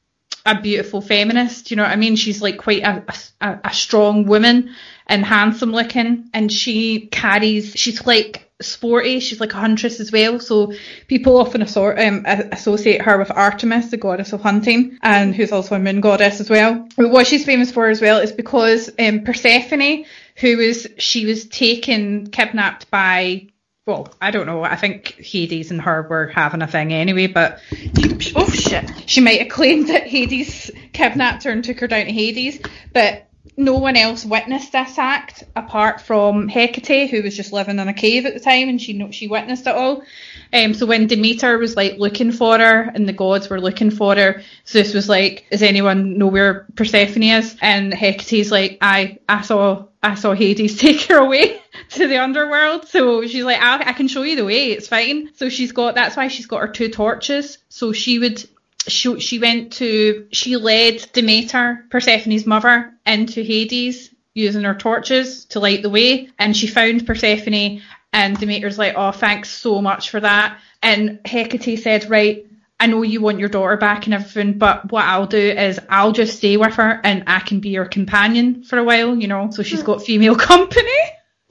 [0.47, 1.71] a beautiful feminist.
[1.71, 2.17] You know what I mean?
[2.17, 3.05] She's like quite a,
[3.41, 4.75] a, a strong woman
[5.07, 7.73] and handsome looking, and she carries.
[7.75, 9.21] She's like sporty.
[9.21, 10.41] She's like a huntress as well.
[10.41, 10.73] So
[11.07, 15.75] people often assort, um, associate her with Artemis, the goddess of hunting, and who's also
[15.75, 16.89] a moon goddess as well.
[16.97, 20.05] But what she's famous for as well is because um, Persephone,
[20.37, 23.49] who was she was taken kidnapped by
[23.87, 24.63] well, I don't know.
[24.63, 27.61] I think Hades and her were having a thing anyway, but
[28.37, 32.13] oh shit, she might have claimed that Hades kidnapped her and took her down to
[32.13, 32.61] Hades,
[32.93, 33.30] but
[33.61, 37.93] no one else witnessed this act apart from Hecate, who was just living in a
[37.93, 40.03] cave at the time, and she she witnessed it all.
[40.53, 44.17] Um, so when Demeter was like looking for her and the gods were looking for
[44.17, 49.43] her, Zeus was like, "Does anyone know where Persephone is?" And Hecate's like, "I I
[49.43, 53.93] saw I saw Hades take her away to the underworld." So she's like, I, "I
[53.93, 54.73] can show you the way.
[54.73, 57.59] It's fine." So she's got that's why she's got her two torches.
[57.69, 58.43] So she would
[58.89, 65.61] she she went to she led Demeter, Persephone's mother, into Hades using her torches to
[65.61, 70.21] light the way, and she found Persephone, and Demeter's like, "Oh, thanks so much for
[70.21, 72.47] that." And Hecate said, "Right."
[72.83, 76.13] I know you want your daughter back and everything, but what I'll do is I'll
[76.13, 79.51] just stay with her and I can be your companion for a while, you know.
[79.51, 79.87] So she's hmm.
[79.87, 81.01] got female company,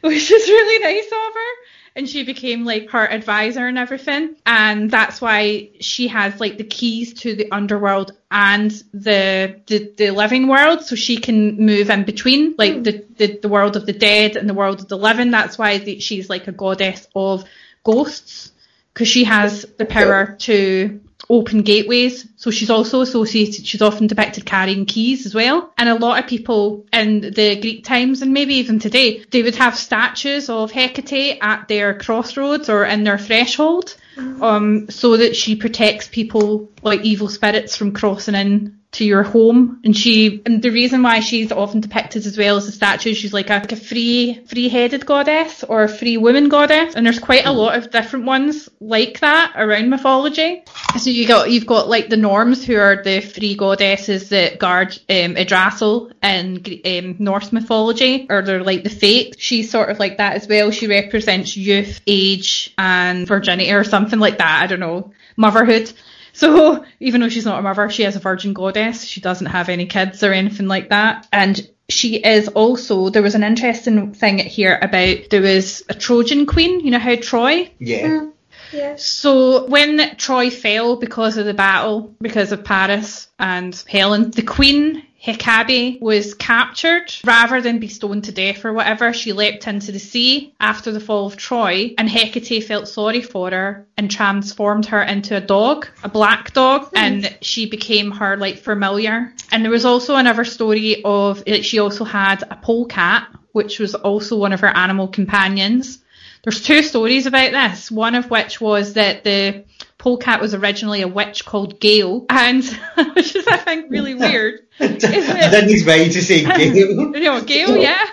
[0.00, 1.65] which is really nice of her
[1.96, 4.36] and she became like her advisor and everything.
[4.44, 10.10] And that's why she has like the keys to the underworld and the the, the
[10.10, 10.82] living world.
[10.82, 14.48] So she can move in between like the, the the world of the dead and
[14.48, 15.30] the world of the living.
[15.30, 17.44] That's why the, she's like a goddess of
[17.82, 18.52] ghosts.
[18.92, 22.26] Because she has the power to open gateways.
[22.36, 25.72] So she's also associated, she's often depicted carrying keys as well.
[25.76, 29.56] And a lot of people in the Greek times and maybe even today, they would
[29.56, 33.96] have statues of Hecate at their crossroads or in their threshold.
[34.40, 39.80] Um, so that she protects people like evil spirits from crossing in to your home.
[39.84, 43.32] And she, and the reason why she's often depicted as well as a statue, she's
[43.32, 46.94] like a, like a free, free-headed goddess or a free woman goddess.
[46.94, 50.64] And there's quite a lot of different ones like that around mythology.
[50.98, 54.98] So you got, you've got like the Norns who are the free goddesses that guard
[55.08, 59.36] um, in um, Norse mythology, or they're like the Fates.
[59.38, 60.70] She's sort of like that as well.
[60.70, 64.62] She represents youth, age, and virginity or something like that.
[64.62, 65.92] I don't know, motherhood.
[66.36, 69.04] So even though she's not a mother, she is a virgin goddess.
[69.04, 71.26] She doesn't have any kids or anything like that.
[71.32, 76.44] And she is also there was an interesting thing here about there was a Trojan
[76.44, 76.80] queen.
[76.80, 78.06] You know how Troy Yeah.
[78.06, 78.30] Mm-hmm.
[78.72, 79.06] Yes.
[79.06, 85.05] so when Troy fell because of the battle, because of Paris and Helen, the queen
[85.26, 89.12] Hecate was captured rather than be stoned to death or whatever.
[89.12, 93.50] She leapt into the sea after the fall of Troy, and Hecate felt sorry for
[93.50, 96.96] her and transformed her into a dog, a black dog, hmm.
[96.96, 99.34] and she became her like familiar.
[99.50, 104.36] And there was also another story of she also had a polecat, which was also
[104.36, 105.98] one of her animal companions.
[106.44, 107.90] There's two stories about this.
[107.90, 109.64] One of which was that the
[110.06, 112.64] polecat was originally a witch called Gale, and
[113.16, 114.60] which is I think really weird.
[114.78, 117.12] I didn't expect you to say Gale.
[117.12, 118.06] You know, Gale, yeah,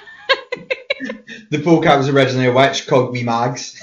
[1.51, 3.79] the polecat was originally a witch called Wee Mags.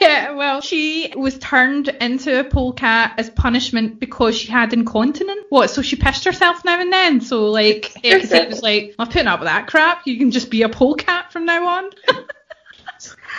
[0.00, 0.32] yeah.
[0.32, 5.44] Well, she was turned into a polecat as punishment because she had incontinence.
[5.48, 5.70] What?
[5.70, 7.20] So she pissed herself now and then.
[7.20, 10.08] So like, it was like, "I'm putting up with that crap.
[10.08, 11.90] You can just be a polecat from now on."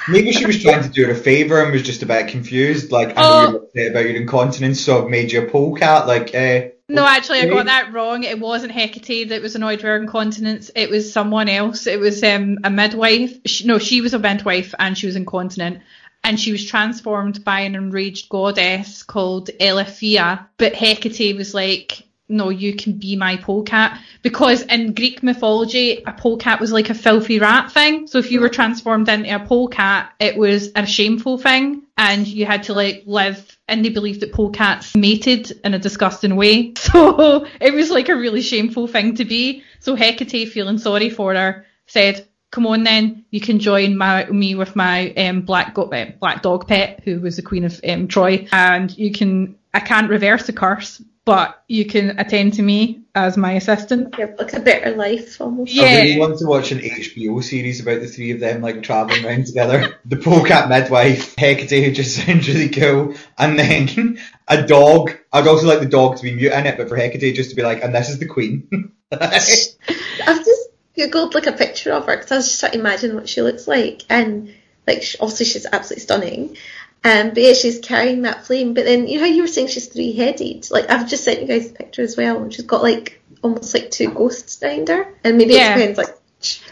[0.09, 2.91] Maybe she was trying to do her a favour and was just a bit confused.
[2.91, 3.51] Like, I know Oh.
[3.51, 6.07] you're upset about your incontinence, so I've made you a polecat.
[6.07, 8.23] Like, uh, No, actually, I got that wrong.
[8.23, 10.71] It wasn't Hecate that was annoyed with her incontinence.
[10.75, 11.85] It was someone else.
[11.85, 13.37] It was um, a midwife.
[13.45, 15.81] She, no, she was a midwife and she was incontinent.
[16.23, 20.47] And she was transformed by an enraged goddess called Eileithyia.
[20.57, 23.99] But Hecate was like, no, you can be my polecat.
[24.21, 28.07] Because in Greek mythology, a polecat was like a filthy rat thing.
[28.07, 31.83] So if you were transformed into a polecat, it was a shameful thing.
[31.97, 36.35] And you had to like live, and they believed that polecats mated in a disgusting
[36.35, 36.73] way.
[36.89, 39.63] So it was like a really shameful thing to be.
[39.79, 44.55] So Hecate, feeling sorry for her, said, come on then, you can join my, me
[44.55, 48.07] with my um, black go- uh, black dog pet, who was the queen of um,
[48.07, 53.03] Troy, and you can, I can't reverse the curse, but you can attend to me
[53.13, 54.15] as my assistant.
[54.17, 55.71] Yeah, like a better life almost.
[55.71, 55.83] Yeah.
[55.83, 59.25] I really want to watch an HBO series about the three of them, like, travelling
[59.25, 59.99] around together.
[60.05, 65.11] The polecat midwife, Hecate, who just sounds really cool, and then a dog.
[65.31, 67.55] I'd also like the dog to be mute in it, but for Hecate just to
[67.55, 68.91] be like, and this is the queen.
[69.11, 73.15] I've just googled like a picture of her because I was just trying to imagine
[73.15, 74.53] what she looks like, and
[74.87, 76.57] like obviously she's absolutely stunning.
[77.03, 78.73] Um, but yeah, she's carrying that flame.
[78.73, 80.69] But then you know how you were saying she's three headed.
[80.69, 83.73] Like I've just sent you guys the picture as well, and she's got like almost
[83.73, 85.75] like two ghosts behind her, and maybe Yeah.
[85.75, 86.17] it depends like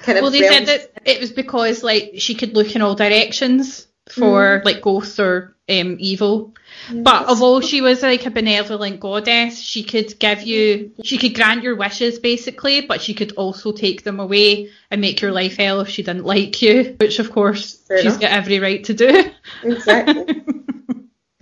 [0.03, 0.23] kind of.
[0.23, 4.61] Well, they said that it was because like she could look in all directions for
[4.65, 6.53] like ghosts or um, evil.
[6.93, 11.63] But although she was like a benevolent goddess, she could give you, she could grant
[11.63, 15.81] your wishes basically, but she could also take them away and make your life hell
[15.81, 18.21] if she didn't like you, which of course Fair she's enough.
[18.21, 19.31] got every right to do.
[19.63, 20.43] Exactly.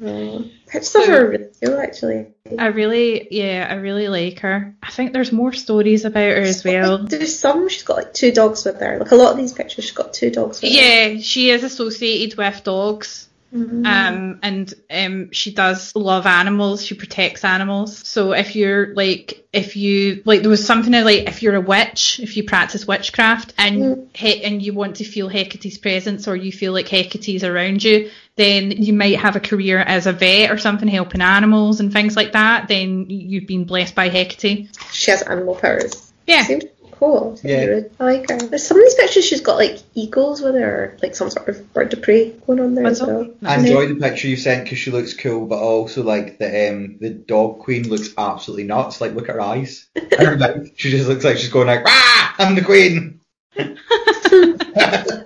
[0.04, 2.28] oh, pictures of her are really cool actually.
[2.58, 4.76] I really, yeah, I really like her.
[4.84, 7.00] I think there's more stories about her as well.
[7.00, 9.00] There's some she's got like two dogs with her.
[9.00, 10.78] Like a lot of these pictures, she's got two dogs with her.
[10.78, 13.28] Yeah, she is associated with dogs.
[13.54, 13.86] Mhm.
[13.86, 16.86] Um, and um, she does love animals.
[16.86, 18.06] She protects animals.
[18.06, 22.20] So if you're like, if you like, there was something like if you're a witch,
[22.20, 26.52] if you practice witchcraft, and he- and you want to feel Hecate's presence, or you
[26.52, 30.58] feel like Hecate's around you, then you might have a career as a vet or
[30.58, 32.68] something, helping animals and things like that.
[32.68, 34.70] Then you've been blessed by Hecate.
[34.92, 36.12] She has animal powers.
[36.28, 36.44] Yeah.
[36.44, 36.66] Seems
[37.00, 37.40] cool.
[37.44, 37.82] Yeah.
[38.00, 38.38] I like her.
[38.38, 41.50] There's some of these pictures she's got like eagles with her, or, like some sort
[41.50, 43.30] of bird of prey going on there What's as well.
[43.44, 46.98] I enjoy the picture you sent because she looks cool, but also like the um
[47.00, 49.02] the dog queen looks absolutely nuts.
[49.02, 49.88] Like look at her eyes.
[50.18, 52.34] Her mouth, she just looks like she's going like, "Rah!
[52.38, 53.20] I'm the queen."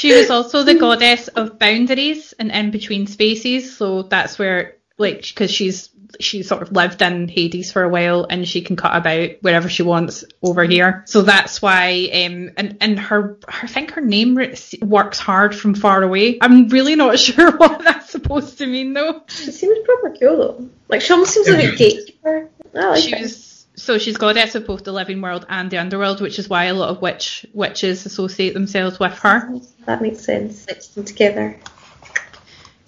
[0.00, 5.20] She was also the goddess of boundaries and in between spaces, so that's where, like,
[5.20, 8.96] because she's she sort of lived in Hades for a while and she can cut
[8.96, 11.04] about wherever she wants over here.
[11.06, 14.38] So that's why, um, and and her, her I think her name
[14.82, 16.38] works hard from far away.
[16.40, 19.22] I'm really not sure what that's supposed to mean though.
[19.28, 20.68] She seems proper cool though.
[20.88, 22.48] Like she almost seems like a gatekeeper.
[22.74, 23.20] I like She her.
[23.20, 26.64] was so she's goddess of both the living world and the underworld, which is why
[26.64, 29.50] a lot of witch witches associate themselves with her.
[29.86, 30.66] That makes sense.
[30.66, 31.58] Mixed them together.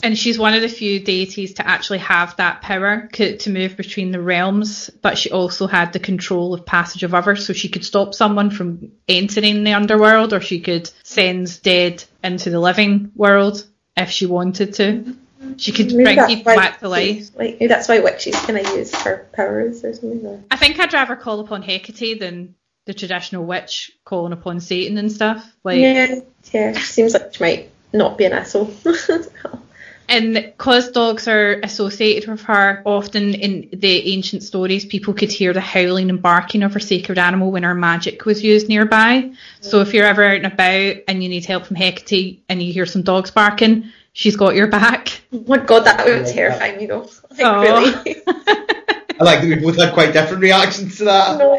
[0.03, 4.11] And she's one of the few deities to actually have that power to move between
[4.11, 7.85] the realms, but she also had the control of passage of others, so she could
[7.85, 13.65] stop someone from entering the underworld, or she could send dead into the living world
[13.97, 15.15] if she wanted to.
[15.57, 17.31] She could Maybe bring people back to life.
[17.37, 20.25] Like that's why witches kind of use her powers or something.
[20.27, 20.43] Or...
[20.51, 22.55] I think I'd rather call upon Hecate than
[22.87, 25.45] the traditional witch calling upon Satan and stuff.
[25.62, 26.21] Like, yeah,
[26.53, 26.73] yeah.
[26.73, 28.73] Seems like she might not be an asshole.
[30.12, 35.55] And because dogs are associated with her, often in the ancient stories, people could hear
[35.55, 39.33] the howling and barking of her sacred animal when her magic was used nearby.
[39.62, 42.75] So if you're ever out and about and you need help from Hecate and you
[42.75, 45.22] hear some dogs barking, she's got your back.
[45.33, 47.09] oh my god, that would terrify me though.
[47.31, 47.61] Like Aw.
[47.62, 48.16] really.
[48.27, 48.66] Oh.
[49.23, 51.39] I like that we both had quite different reactions to that.
[51.39, 51.55] no.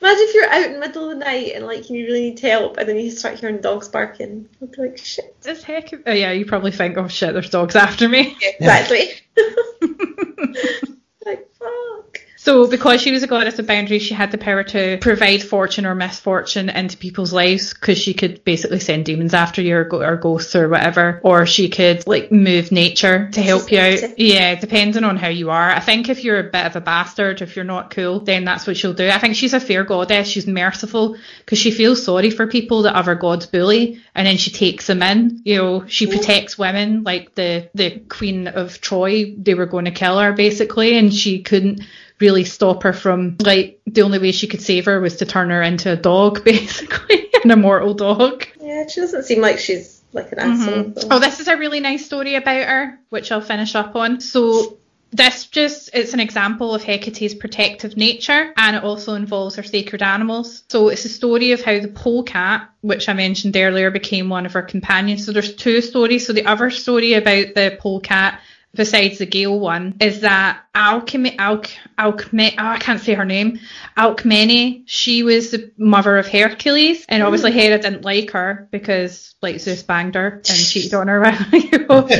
[0.00, 2.40] Imagine if you're out in the middle of the night and like you really need
[2.40, 4.48] help and then you start hearing dogs barking.
[4.60, 5.36] I'd be like, shit.
[5.44, 6.02] Is Hecate?
[6.06, 8.36] Oh yeah, you probably think, oh shit, there's dogs after me.
[8.40, 9.10] Exactly.
[11.26, 12.11] like, fuck.
[12.44, 15.86] So, because she was a goddess of boundaries, she had the power to provide fortune
[15.86, 20.02] or misfortune into people's lives because she could basically send demons after you or, go-
[20.02, 21.20] or ghosts or whatever.
[21.22, 23.98] Or she could like move nature to help you out.
[24.00, 25.70] She's Yeah, depending on how you are.
[25.70, 28.66] I think if you're a bit of a bastard, if you're not cool, then that's
[28.66, 29.08] what she'll do.
[29.08, 30.26] I think she's a fair goddess.
[30.26, 34.50] She's merciful because she feels sorry for people that other gods bully, and then she
[34.50, 35.42] takes them in.
[35.44, 39.32] You know, she protects women like the the queen of Troy.
[39.36, 41.82] They were going to kill her basically, and she couldn't
[42.22, 45.50] really stop her from like the only way she could save her was to turn
[45.50, 50.30] her into a dog basically an immortal dog Yeah, she doesn't seem like she's like
[50.32, 50.96] an Mhm.
[50.96, 51.08] asshole.
[51.10, 54.20] Oh, this is a really nice story about her, which I'll finish up on.
[54.20, 54.78] So
[55.14, 60.02] this just it's an example of Hecate's protective nature and it also involves her sacred
[60.02, 60.64] animals.
[60.68, 64.52] So it's a story of how the polecat, which I mentioned earlier, became one of
[64.52, 65.24] her companions.
[65.26, 66.26] So there's two stories.
[66.26, 68.40] So the other story about the polecat
[68.74, 73.60] besides the Gale one is that Alchemy Alch Alchme oh, I can't say her name.
[73.96, 79.60] Alcmene, she was the mother of Hercules and obviously Hera didn't like her because like
[79.60, 81.22] Zeus banged her and cheated on her.
[81.52, 82.08] you know.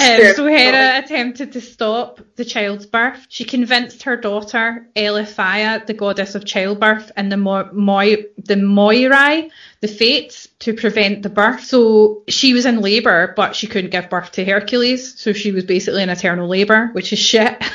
[0.00, 3.26] Um, so Hera attempted to stop the child's birth.
[3.28, 9.50] She convinced her daughter Eileithyia, the goddess of childbirth, and the Mo- Moi- the Moirai,
[9.80, 11.64] the Fates, to prevent the birth.
[11.64, 15.64] So she was in labour, but she couldn't give birth to Hercules, so she was
[15.64, 17.62] basically in eternal labour, which is shit.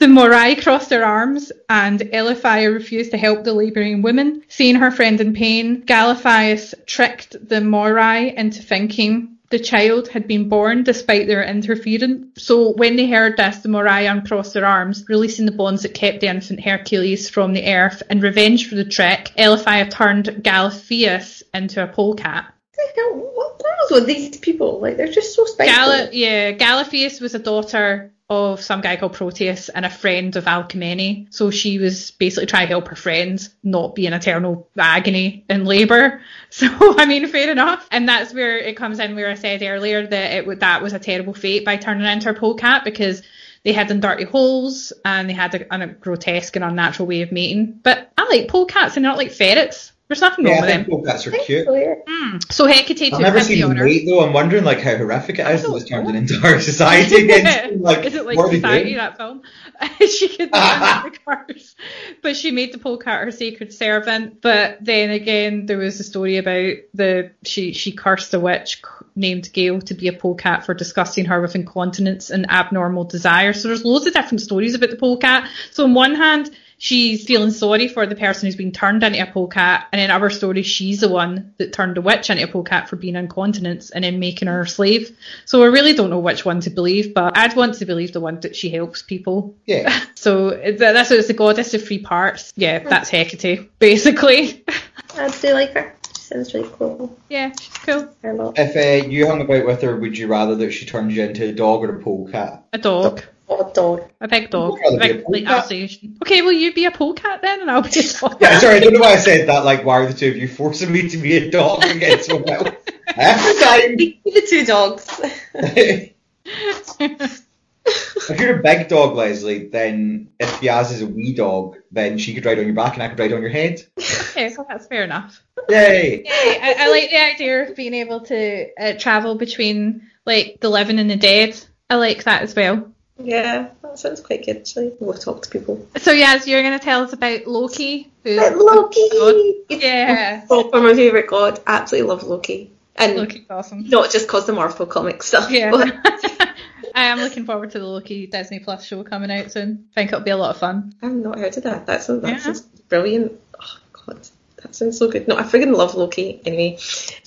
[0.00, 4.42] The Moirai crossed their arms, and Eileithyia refused to help the labouring women.
[4.48, 10.48] Seeing her friend in pain, Galatheus tricked the Moirai into thinking the child had been
[10.48, 12.42] born despite their interference.
[12.42, 16.20] So when they heard this, the Moirai uncrossed their arms, releasing the bonds that kept
[16.20, 18.02] the infant Hercules from the earth.
[18.10, 22.52] In revenge for the trick, Eileithyia turned Galatheus into a polecat.
[22.74, 23.14] What the hell?
[23.34, 24.80] What girls with these people?
[24.80, 25.76] Like they're just so spiteful.
[25.76, 30.44] Gala, yeah, Galatheus was a daughter of some guy called Proteus and a friend of
[30.44, 31.32] Alcmene.
[31.32, 35.66] So she was basically trying to help her friends not be in eternal agony and
[35.66, 36.20] labour.
[36.54, 37.84] So I mean, fair enough.
[37.90, 41.00] And that's where it comes in where I said earlier that it that was a
[41.00, 43.24] terrible fate by turning into a polecat because
[43.64, 47.32] they had them dirty holes and they had a, a grotesque and unnatural way of
[47.32, 47.80] mating.
[47.82, 49.90] But I like polecats and they're not like ferrets.
[50.08, 50.98] There's nothing wrong Yeah, I with think them.
[51.00, 51.66] polecats are cute.
[51.66, 51.94] you, yeah.
[52.06, 52.52] Mm.
[52.52, 53.84] So Hecate I've never seen on them her.
[53.86, 54.20] wait though.
[54.24, 56.10] I'm wondering like how horrific it is that don't it's turned know.
[56.10, 57.80] an entire society against.
[57.80, 59.42] Like, Is it like what are they Society, that film?
[60.00, 61.74] she could the cars,
[62.22, 64.42] But she made the polecat her sacred servant.
[64.42, 68.82] But then again, there was a story about the she she cursed a witch
[69.16, 73.52] named Gail to be a polecat for disgusting her with incontinence and abnormal desire.
[73.54, 75.48] So there's loads of different stories about the polecat.
[75.70, 76.50] So on one hand,
[76.84, 80.28] she's feeling sorry for the person who's been turned into a polecat, and in other
[80.28, 84.04] stories, she's the one that turned a witch into a polecat for being incontinence and
[84.04, 85.16] then making her a slave.
[85.46, 88.20] So I really don't know which one to believe, but I'd want to believe the
[88.20, 89.54] one that she helps people.
[89.66, 89.98] Yeah.
[90.16, 92.52] So it- that's it's the goddess of three parts.
[92.56, 94.64] Yeah, that's Hecate, basically.
[95.16, 95.94] I do like her.
[96.16, 97.18] She sounds really cool.
[97.28, 98.08] yeah, she's cool.
[98.24, 101.24] I If uh, you hung about with her, would you rather that she turns you
[101.24, 102.64] into a dog or a polecat?
[102.72, 103.22] A dog.
[103.48, 104.10] Oh, dog.
[104.20, 104.78] A big dog.
[104.86, 105.46] I'd A be a like.
[105.46, 106.16] Alsatian.
[106.22, 108.38] Okay, will you be a polecat then, and I'll be a dog?
[108.40, 109.64] Yeah, sorry, I don't know why I said that.
[109.64, 112.48] Like, why are the two of you forcing me to be a dog against someone
[112.48, 112.70] else?
[113.16, 113.96] Every time.
[113.96, 115.20] The the two dogs.
[117.84, 122.34] if you're a big dog, Leslie, then if Yaz is a wee dog, then she
[122.34, 123.82] could ride on your back and I could ride on your head.
[123.98, 125.42] okay, so that's fair enough.
[125.68, 126.22] Yay!
[126.24, 130.70] Yay, I, I like the idea of being able to uh, travel between like the
[130.70, 131.58] living and the dead.
[131.90, 132.93] I like that as well.
[133.18, 134.92] Yeah, that sounds quite good actually.
[135.00, 135.86] We'll talk to people.
[135.96, 138.10] So yes, you're going to tell us about Loki.
[138.24, 139.08] Who, Loki!
[139.12, 139.34] God.
[139.82, 141.60] Yeah, oh, Proper my favourite god.
[141.66, 142.70] Absolutely love Loki.
[142.96, 143.88] And Loki's awesome.
[143.88, 145.50] not just cause the Marvel comic stuff.
[145.50, 145.70] Yeah.
[145.72, 145.92] But
[146.94, 149.86] I am looking forward to the Loki Disney Plus show coming out soon.
[149.92, 150.94] I think it'll be a lot of fun.
[151.02, 151.86] I've not heard of that.
[151.86, 152.38] That's that Yeah.
[152.38, 153.32] sounds brilliant.
[153.60, 154.20] Oh god.
[154.62, 155.28] That sounds so good.
[155.28, 156.74] No, I friggin' love Loki anyway.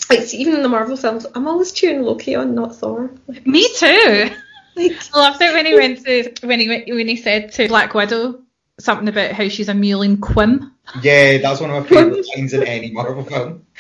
[0.10, 3.12] it's even in the Marvel films, I'm always cheering Loki on, not Thor.
[3.46, 4.32] Me too.
[4.78, 7.68] Like I loved it when he went to when he went, when he said to
[7.68, 8.42] Black Widow
[8.80, 10.72] something about how she's a mewling quim.
[11.02, 13.66] Yeah, that's one of my favourite lines in any Marvel film.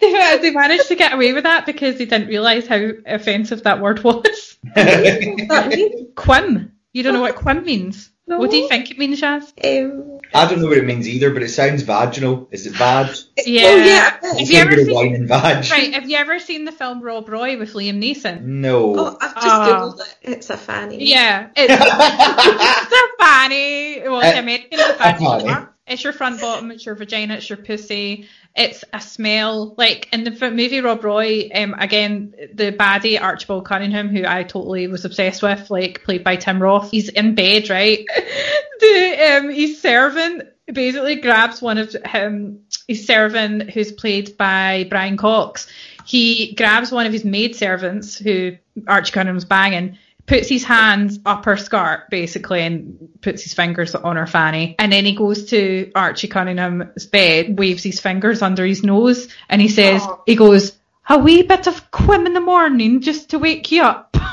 [0.00, 3.80] They, they managed to get away with that because they didn't realise how offensive that
[3.80, 4.58] word was.
[4.74, 6.12] that mean?
[6.14, 6.70] Quim.
[6.92, 8.10] You don't know what quim means.
[8.26, 8.38] No.
[8.38, 9.52] What do you think it means, Jazz?
[9.64, 12.48] Um, I don't know what it means either, but it sounds vaginal.
[12.52, 13.16] Is it vag?
[13.44, 13.62] Yeah.
[13.64, 14.10] Oh yeah.
[14.10, 15.70] Have It's you ever of seen- wine and vag.
[15.70, 18.42] Right, have you ever seen the film Rob Roy with Liam Neeson?
[18.42, 18.94] No.
[18.96, 19.68] Oh, I've just Ah.
[19.68, 20.16] googled it.
[20.22, 21.04] It's a fanny.
[21.08, 24.00] Yeah, it's, it's a fanny.
[24.08, 25.66] Well, it's Uh, American it's a fanny.
[25.86, 28.28] It's your front bottom, it's your vagina, it's your pussy.
[28.56, 29.74] It's a smell.
[29.76, 34.88] Like in the movie Rob Roy, um, again, the baddie Archibald Cunningham, who I totally
[34.88, 36.90] was obsessed with, like played by Tim Roth.
[36.90, 38.04] He's in bed, right?
[38.80, 42.60] the um, his servant basically grabs one of him.
[42.88, 45.68] His servant, who's played by Brian Cox,
[46.04, 48.56] he grabs one of his maid servants, who
[48.88, 49.96] Archie Cunningham's banging,
[50.26, 54.92] puts his hands up her skirt basically and puts his fingers on her fanny and
[54.92, 59.68] then he goes to Archie Cunningham's bed waves his fingers under his nose and he
[59.68, 60.20] says Aw.
[60.26, 60.76] he goes
[61.08, 64.16] a wee bit of quim in the morning just to wake you up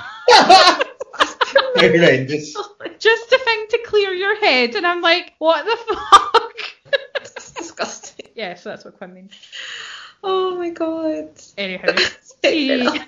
[1.79, 2.53] Horrendous.
[2.99, 6.53] just a thing to clear your head and I'm like what the fuck
[7.15, 8.27] That's disgusting.
[8.35, 9.31] yeah so that's what quim means
[10.23, 11.29] Oh my god.
[11.57, 11.93] anyhow
[12.41, 13.07] Fair enough.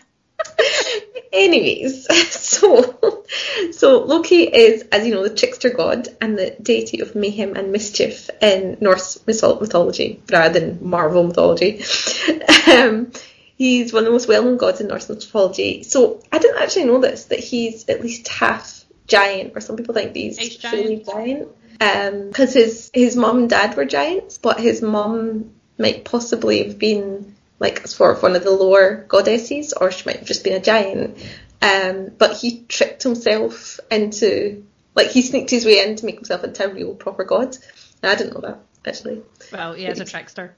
[1.32, 3.24] Anyways, so
[3.72, 7.72] so Loki is, as you know, the trickster god and the deity of mayhem and
[7.72, 11.84] mischief in Norse mythology rather than Marvel mythology.
[12.68, 13.12] um,
[13.56, 15.84] he's one of the most well-known gods in Norse mythology.
[15.84, 19.94] So I didn't actually know this that he's at least half giant, or some people
[19.94, 21.50] think that he's fully giant.
[21.78, 27.36] Because his his mom and dad were giants, but his mom might possibly have been
[27.60, 30.62] like sort of one of the lower goddesses, or she might have just been a
[30.62, 31.18] giant.
[31.62, 36.44] Um, but he tricked himself into like he sneaked his way in to make himself
[36.44, 37.58] into a real proper god.
[38.02, 39.22] And I didn't know that actually.
[39.52, 40.56] Well, he is a trickster.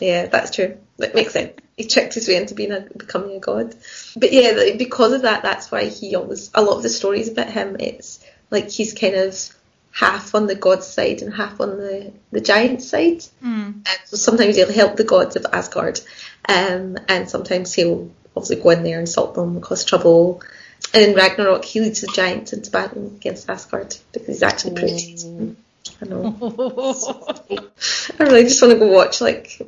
[0.00, 0.78] Yeah, that's true.
[0.98, 1.58] That makes sense.
[1.76, 3.74] He tricked his way into being a becoming a god.
[4.16, 7.50] But yeah, because of that, that's why he always a lot of the stories about
[7.50, 7.76] him.
[7.80, 9.34] It's like he's kind of
[9.92, 13.24] half on the god's side and half on the the giant side.
[13.42, 13.46] Mm.
[13.46, 16.00] Um, so sometimes he'll help the gods of Asgard,
[16.48, 20.42] um, and sometimes he'll obviously go in there and insult them, cause trouble.
[20.94, 25.56] And in Ragnarok, he leads the giants into battle against Asgard because he's actually pretty.
[26.00, 26.36] I know.
[28.18, 29.60] I really just want to go watch like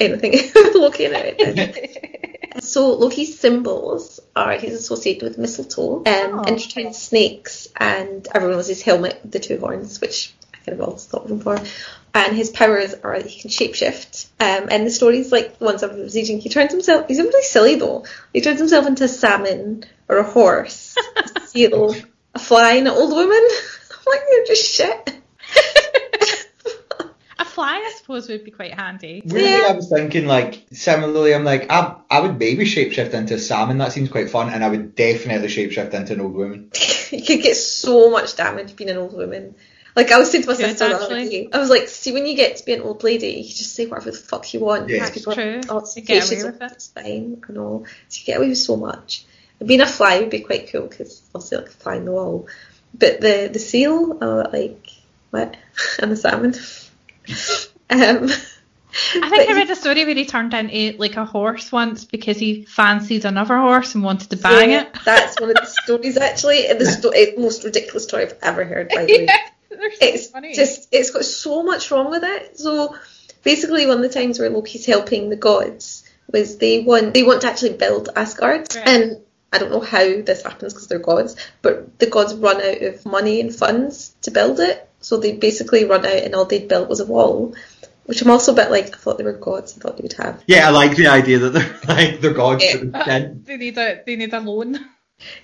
[0.00, 0.32] anything
[0.74, 2.35] Loki in it.
[2.60, 6.42] so Loki's symbols are he's associated with mistletoe, um, Oh.
[6.42, 10.86] intertwined snakes, and everyone knows his helmet with the two horns, which I kind of
[10.88, 11.58] always thought of him for.
[12.14, 14.26] And his powers are that he can shapeshift.
[14.40, 17.08] Um, and the stories like the ones I was reading, he turns himself.
[17.08, 18.04] He's really silly though.
[18.32, 20.96] He turns himself into a salmon or a horse,
[21.36, 21.94] a seal,
[22.34, 23.48] a fly, and an old woman.
[23.90, 25.12] I'm like, you're just shit.
[27.56, 29.22] a fly, I suppose, would be quite handy.
[29.24, 29.66] Weirdly, Yeah.
[29.68, 31.34] I was thinking like similarly.
[31.34, 33.78] I'm like, I, I would maybe shapeshift into a salmon.
[33.78, 36.70] That seems quite fun, and I would definitely shapeshift into an old woman.
[37.10, 39.54] you could get so much damage being an old woman.
[39.96, 42.12] Like I was saying to my Could, sister the other day, I was like, see,
[42.12, 44.60] when you get to be an old lady, you just say whatever the fuck you
[44.60, 44.90] want.
[44.90, 45.06] Yeah.
[45.06, 45.60] because That's people are, true.
[45.70, 46.72] Oh, it's You get away with it.
[46.72, 47.42] It's fine.
[47.48, 47.86] I know.
[48.08, 49.24] So you get away with so much.
[49.58, 52.12] And being a fly would be quite cool because obviously like a fly in the
[52.12, 52.46] wall.
[52.92, 54.90] But the the seal, uh, like
[55.30, 55.56] what?
[55.98, 56.54] and the salmon.
[57.90, 58.30] um,
[59.14, 62.38] I think I read a story where he turned into like a horse once because
[62.38, 64.96] he fancied another horse and wanted to bang yeah, it.
[65.04, 66.72] That's one of the stories actually.
[66.72, 68.88] The sto- it's the most ridiculous story I've ever heard.
[68.88, 69.24] By the way.
[69.26, 70.54] Yeah, so it's funny.
[70.54, 72.58] just it's got so much wrong with it.
[72.58, 72.96] So
[73.42, 77.42] basically, one of the times where Loki's helping the gods was they want they want
[77.42, 78.88] to actually build Asgard, Right.
[78.88, 79.20] and
[79.52, 83.06] I don't know how this happens because they're gods, but the gods run out of
[83.06, 86.88] money and funds to build it, so they basically run out, and all they built
[86.88, 87.54] was a wall.
[88.06, 89.76] Which I'm also a bit like I thought they were gods.
[89.76, 90.42] I thought they would have.
[90.48, 92.64] Yeah, I like the idea that they're like they're gods.
[92.64, 92.72] Yeah.
[92.72, 93.46] to the extent.
[93.46, 94.84] they need a they need a loan.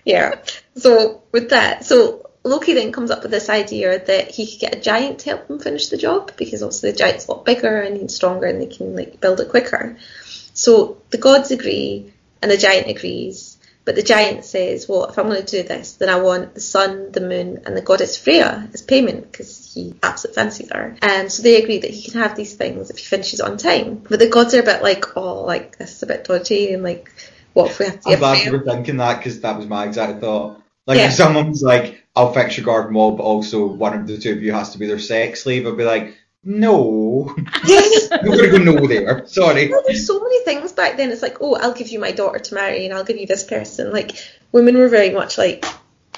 [0.04, 0.40] Yeah.
[0.74, 4.74] So with that, so Loki then comes up with this idea that he could get
[4.74, 7.80] a giant to help him finish the job because obviously the giant's a lot bigger
[7.82, 9.96] and he's stronger and they can like build it quicker.
[10.54, 13.51] So the gods agree and the giant agrees,
[13.85, 16.61] but the giant says, "Well, if I'm going to do this, then I want the
[16.61, 21.33] sun, the moon, and the goddess Freya as payment because he absolutely fancies her." And
[21.33, 24.03] so they agree that he can have these things if he finishes on time.
[24.09, 26.83] But the gods are a bit like, "Oh, like this is a bit dodgy," and
[26.83, 27.11] like,
[27.55, 29.85] "What if we have to I'm glad you were thinking that because that was my
[29.85, 30.61] exact thought.
[30.87, 31.09] Like Yeah.
[31.09, 34.43] if someone's like, "I'll fix your garden wall," but also one of the two of
[34.43, 36.14] you has to be their sex slave, I'd be like,
[36.45, 37.34] "No,
[37.64, 38.09] Yes.
[38.11, 39.26] I'm gonna go no there.
[39.26, 41.11] Sorry." Well, there's so many things back then.
[41.12, 43.45] It's like, oh, I'll give you my daughter to marry, and I'll give you this
[43.45, 43.93] person.
[43.93, 44.12] Like,
[44.51, 45.64] women were very much like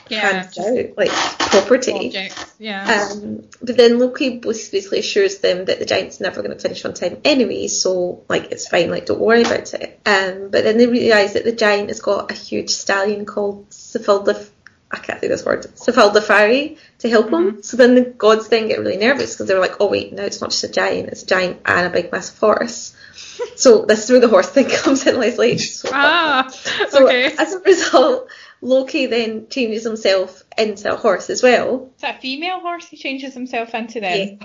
[0.08, 2.06] Yeah, out, like property.
[2.08, 2.54] objects.
[2.58, 3.08] Yeah.
[3.10, 6.92] Um, but then Loki basically assures them that the giant's never going to finish on
[6.94, 10.00] time anyway, so like it's fine, like don't worry about it.
[10.04, 14.50] Um, but then they realise that the giant has got a huge stallion called Sifildif.
[14.94, 15.64] I can't say this word.
[15.74, 17.62] Sifildifari to help him.
[17.64, 20.40] So then the gods then get really nervous because they're like, oh wait, now it's
[20.40, 22.96] not just a giant, it's a giant and a big massive horse.
[23.56, 25.58] so this is where the horse thing comes in, Leslie.
[25.58, 26.48] So ah,
[26.90, 27.34] So okay.
[27.36, 28.30] as a result,
[28.60, 31.90] Loki then changes himself into a horse as well.
[31.96, 34.38] Is that a female horse he changes himself into then?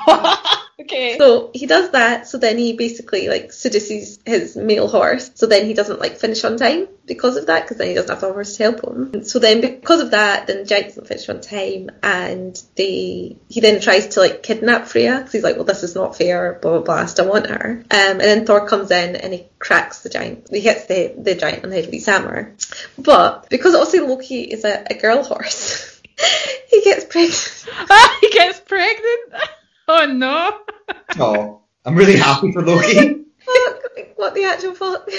[0.80, 1.18] Okay.
[1.18, 5.32] So he does that, so then he basically like seduces his male horse.
[5.36, 8.10] So then he doesn't like finish on time because of that, because then he doesn't
[8.10, 9.24] have the horse to help him.
[9.24, 13.62] So then because of that, then the giant doesn't finish on time, and they he
[13.62, 16.72] then tries to like kidnap Freya because he's like, well, this is not fair, blah
[16.72, 16.96] blah blah.
[16.96, 17.72] I still want her.
[17.72, 20.48] Um, and then Thor comes in and he cracks the giant.
[20.50, 22.56] He hits the the giant on the head with his hammer.
[22.98, 26.02] But because obviously Loki is a, a girl horse,
[26.70, 27.66] he gets pregnant.
[28.22, 29.34] He gets pregnant.
[29.90, 30.60] Oh no.
[31.20, 33.26] Oh, I'm really happy for Loki.
[33.40, 33.84] Fuck,
[34.16, 35.10] what the actual fuck?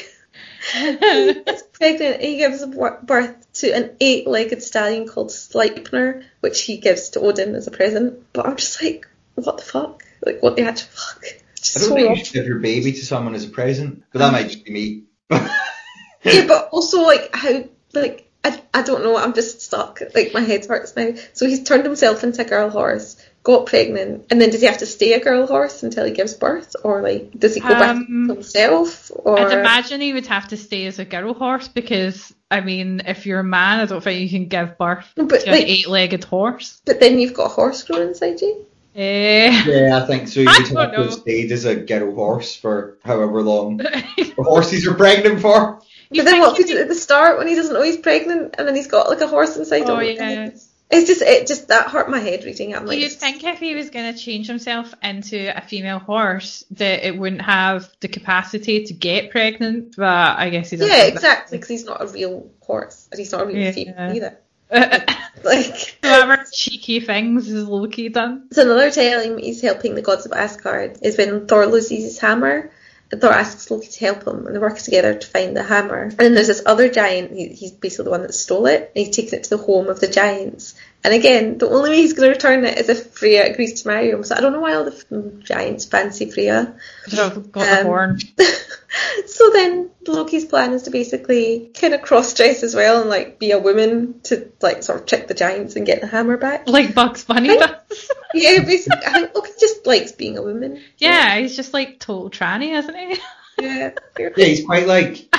[0.72, 2.20] he gets pregnant.
[2.20, 7.66] He gives birth to an eight-legged stallion called Sleipnir, which he gives to Odin as
[7.66, 8.32] a present.
[8.32, 10.04] But I'm just like, what the fuck?
[10.24, 11.24] Like, what the actual fuck?
[11.56, 12.16] Just I don't so think wrong.
[12.16, 14.72] you should give your baby to someone as a present, but that might just be
[14.72, 15.02] me.
[15.30, 19.16] yeah, but also like how like I, I don't know.
[19.16, 20.00] I'm just stuck.
[20.14, 21.14] Like my head hurts now.
[21.32, 24.78] So he's turned himself into a girl horse, got pregnant, and then does he have
[24.78, 27.96] to stay a girl horse until he gives birth, or like does he go back
[27.96, 29.10] Um, to himself?
[29.14, 33.02] Or I'd imagine he would have to stay as a girl horse because, I mean,
[33.06, 35.66] if you're a man, I don't think you can give birth but to an like,
[35.68, 36.80] eight-legged horse.
[36.84, 38.66] but then you've got a horse growing inside you.
[38.94, 39.62] Eh.
[39.66, 40.40] Yeah, I think so.
[40.44, 41.10] You I would have don't to know.
[41.10, 43.80] stayed as a girl horse for however long
[44.36, 45.80] horses are pregnant for.
[46.10, 47.82] You but then what if think he did at the start when he doesn't know
[47.82, 50.16] he's pregnant and then he's got like a horse inside Oh, him?
[50.16, 50.50] yeah.
[50.90, 52.84] It's just it just that hurt my head reading it.
[52.84, 57.06] Like, you think if he was going to change himself into a female horse, that
[57.06, 59.94] it wouldn't have the capacity to get pregnant?
[59.96, 60.92] But I guess he doesn't.
[60.94, 63.72] yeah, exactly, because he's not a real horse and he's not a real Yeah.
[63.72, 64.38] female either.
[65.42, 68.48] Like Whatever cheeky things has Loki done.
[68.52, 72.70] So another time he's helping the gods of Asgard is when Thor loses his hammer.
[73.10, 76.02] Thor asks Loki to help him, and they work together to find the hammer.
[76.02, 77.32] And then there's this other giant.
[77.32, 79.88] He, he's basically the one that stole it, and he's taken it to the home
[79.88, 80.74] of the giants.
[81.02, 83.88] And again, the only way he's going to return it is if Freya agrees to
[83.88, 84.22] marry him.
[84.22, 86.74] So I don't know why all the giants fancy Freya.
[87.04, 88.18] Because I've got the Um, horn.
[89.26, 93.38] so then Loki's plan is to basically kind of cross dress as well and like
[93.38, 96.68] be a woman to like sort of trick the giants and get the hammer back.
[96.68, 97.70] Like Bugs Bunny does.
[98.32, 100.80] Yeah, basically, I think Loki just likes being a woman.
[100.98, 103.16] yeah, he's just like total tranny, isn't he?
[103.60, 103.90] Yeah.
[104.18, 105.34] Yeah, he's quite like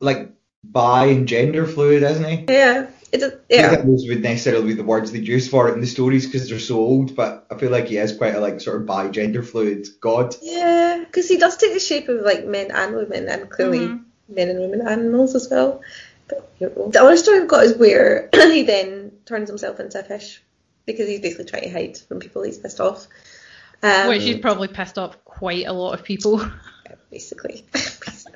[0.00, 0.30] like
[0.64, 2.44] bi and gender fluid, isn't he?
[2.54, 2.86] Yeah.
[3.12, 5.74] It is, I don't think those would necessarily be the words they use for it
[5.74, 8.40] in the stories because they're so old, but I feel like he is quite a
[8.40, 10.36] like sort of bi gender fluid god.
[10.40, 11.02] Yeah.
[11.04, 14.04] Because he does take the shape of like men and women, and clearly Mhm.
[14.28, 15.80] men and women animals as well.
[16.28, 16.88] But you know.
[16.88, 20.40] the other story I've got is where he then turns himself into a fish
[20.86, 23.08] because he's basically trying to hide from people he's pissed off.
[23.82, 26.40] Um, Which he's probably pissed off quite a lot of people.
[27.10, 27.64] basically.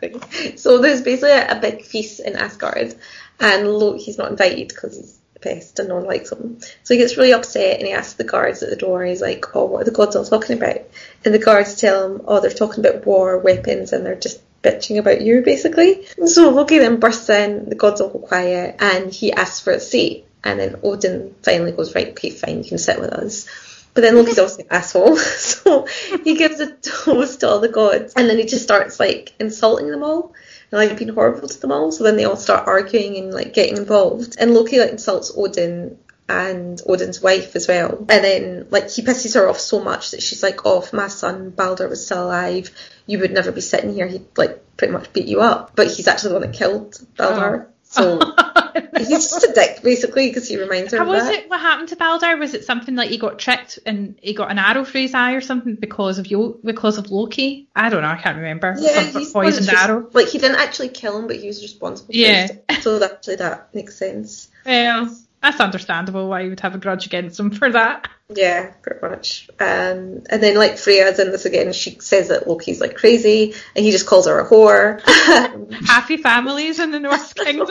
[0.01, 0.57] basically.
[0.57, 2.95] So there's basically a, a big feast in Asgard,
[3.41, 6.59] and Loki's not invited because he's the best and no one likes him.
[6.83, 9.05] So he gets really upset and he asks the guards at the door.
[9.05, 10.83] He's like, "Oh, what are the gods all talking about?"
[11.25, 14.97] And the guards tell him, "Oh, they're talking about war, weapons, and they're just." Bitching
[14.99, 16.07] about you, basically.
[16.25, 19.79] So Loki then bursts in, the gods all go quiet, and he asks for a
[19.79, 20.25] seat.
[20.43, 23.47] And then Odin finally goes, Right, okay, fine, you can sit with us.
[23.95, 25.87] But then Loki's also an asshole, so
[26.25, 29.89] he gives a toast to all the gods, and then he just starts like insulting
[29.89, 30.35] them all
[30.73, 31.93] and like being horrible to them all.
[31.93, 35.97] So then they all start arguing and like getting involved, and Loki like insults Odin
[36.29, 40.23] and Odin's wife as well, and then like he pisses her off so much that
[40.23, 42.71] she's like, "Oh, if my son Balder was still alive,
[43.07, 44.09] you would never be sitting here.
[44.09, 47.69] He'd like pretty much beat you up." But he's actually the one that killed Balder,
[47.97, 48.19] oh.
[48.19, 48.35] so
[48.97, 51.35] he's just a dick basically because he reminds her was that.
[51.35, 51.51] it?
[51.51, 52.37] What happened to Balder?
[52.37, 55.33] Was it something like he got tricked and he got an arrow through his eye
[55.33, 57.69] or something because of Yo- because of Loki?
[57.75, 58.09] I don't know.
[58.09, 58.75] I can't remember.
[58.79, 60.09] Yeah, Some he's poisoned res- arrow.
[60.13, 62.13] Like he didn't actually kill him, but he was responsible.
[62.13, 62.49] For Yeah.
[62.69, 62.83] it.
[62.83, 64.49] So that- actually, that makes sense.
[64.67, 68.09] Well, that's understandable why you would have a grudge against him for that.
[68.35, 69.51] Yeah, pretty much.
[69.61, 71.75] Um, and then like Freya's in this again.
[71.75, 75.03] She says that Loki's like crazy, and he just calls her a whore.
[75.87, 77.69] Happy families in the North Kingdom.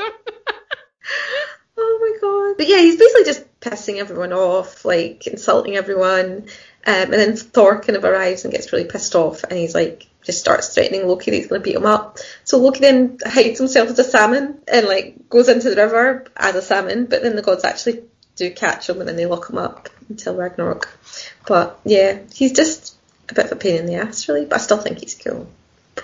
[1.78, 2.58] Oh my god!
[2.58, 6.48] But yeah, he's basically just pissing everyone off, like insulting everyone.
[6.86, 10.08] Um, and then Thor kind of arrives and gets really pissed off, and he's like
[10.24, 12.18] just starts threatening Loki that he's going to beat him up.
[12.44, 16.56] So Loki then hides himself as a salmon and like goes into the river as
[16.56, 18.04] a salmon, but then the gods actually
[18.36, 20.98] do catch him and then they lock him up until Ragnarok.
[21.48, 22.96] But yeah, he's just
[23.30, 24.46] a bit of a pain in the ass, really.
[24.46, 25.48] But I still think he's cool.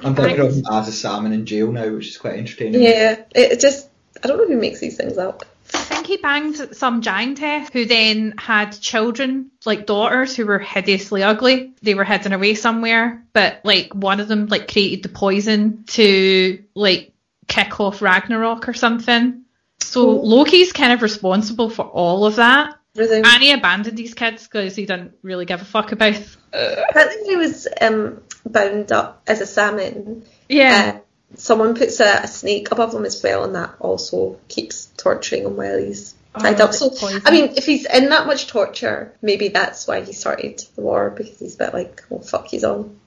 [0.03, 2.82] I'm thinking of him as a salmon in jail now, which is quite entertaining.
[2.82, 3.89] Yeah, it it just
[4.24, 5.43] I don't know who makes these things up.
[5.74, 11.22] I think he banged some giantess who then had children, like daughters, who were hideously
[11.24, 11.74] ugly.
[11.82, 16.63] They were hidden away somewhere, but like one of them like created the poison to
[16.74, 17.13] like
[17.47, 19.43] kick off Ragnarok or something.
[19.82, 20.09] So.
[20.09, 22.76] Loki's kind of responsible for all of that.
[22.95, 23.17] Really.
[23.17, 26.20] And he abandoned these kids because he didn't really give a fuck about.
[26.51, 30.26] Apparently, he was um, bound up as a salmon.
[30.47, 30.93] Yeah.
[30.95, 30.99] Uh,
[31.36, 35.56] someone puts a, a snake above him as well, and that also keeps torturing him
[35.58, 36.74] while he's oh, tied Oh, up.
[36.74, 37.22] So, poison.
[37.26, 41.10] I mean, if he's in that much torture, maybe that's why he started the war
[41.10, 42.98] because he's a bit like, oh fuck, he's on.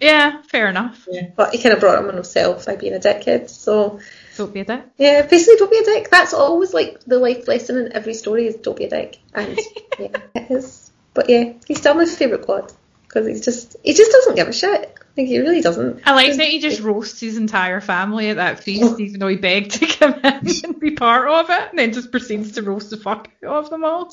[0.00, 1.06] yeah, fair enough.
[1.36, 3.48] But he kind of brought him on himself by being a dickhead.
[3.50, 4.00] So,
[4.36, 4.82] Don't be a dick.
[4.98, 6.10] yeah, basically, don't be a dick.
[6.10, 9.18] That's always like the life lesson in every story is don't be a dick.
[9.34, 9.58] And
[9.98, 10.90] yeah, it is.
[11.14, 12.72] But yeah, he's still my favourite god
[13.08, 14.94] because he's just he just doesn't give a shit.
[15.16, 16.02] Like he really doesn't.
[16.06, 19.36] I like that he just roasts his entire family at that feast, even though he
[19.36, 22.90] begged to come in and be part of it, and then just proceeds to roast
[22.90, 24.12] the fuck out of them all.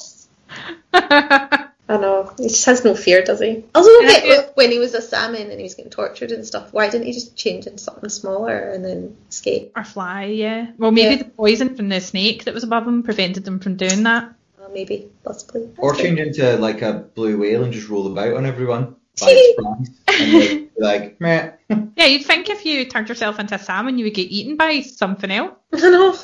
[0.93, 2.31] I know.
[2.37, 3.65] He just has no fear, does he?
[3.75, 5.91] Also, don't And I get feel- when he was a salmon and he was getting
[5.91, 6.71] tortured and stuff.
[6.71, 9.73] Why didn't he just change into something smaller and then escape?
[9.75, 10.71] Or fly, yeah.
[10.77, 11.23] Well, maybe Yeah.
[11.23, 14.33] the poison from the snake that was above him prevented them from doing that.
[14.63, 15.69] Uh, maybe, possibly.
[15.77, 18.95] Or That's change into like a blue whale and just roll about on everyone.
[19.19, 19.61] By its
[20.07, 20.69] prongs.
[20.77, 21.51] Like, be meh.
[21.95, 24.81] Yeah, you'd think if you turned yourself into a salmon, you would get eaten by
[24.81, 25.53] something else.
[25.71, 25.83] good.
[25.85, 26.15] I know.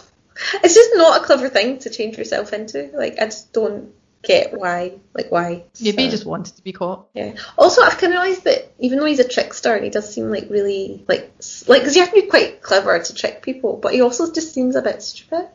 [0.64, 2.90] It's just not a clever thing to change yourself into.
[2.94, 4.94] Like, I just don't get why.
[5.14, 5.64] Like, why?
[5.82, 7.08] Maybe he just wanted to be caught.
[7.14, 7.36] Yeah.
[7.58, 10.30] Also, I've kind of realised that even though he's a trickster and he does seem
[10.30, 11.32] like really like
[11.68, 14.54] like because you have to be quite clever to trick people, but he also just
[14.54, 15.48] seems a bit stupid.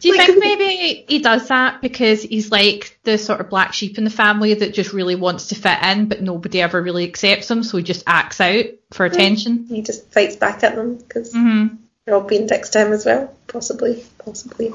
[0.00, 3.72] Do you Like- think maybe he does that because he's like the sort of black
[3.72, 7.04] sheep in the family that just really wants to fit in, but nobody ever really
[7.04, 9.66] accepts him, so he just acts out for attention?
[9.68, 11.66] he just fights back at them because hmm
[12.04, 13.34] they're all being dicks to him as well.
[13.48, 14.72] Possibly, possibly.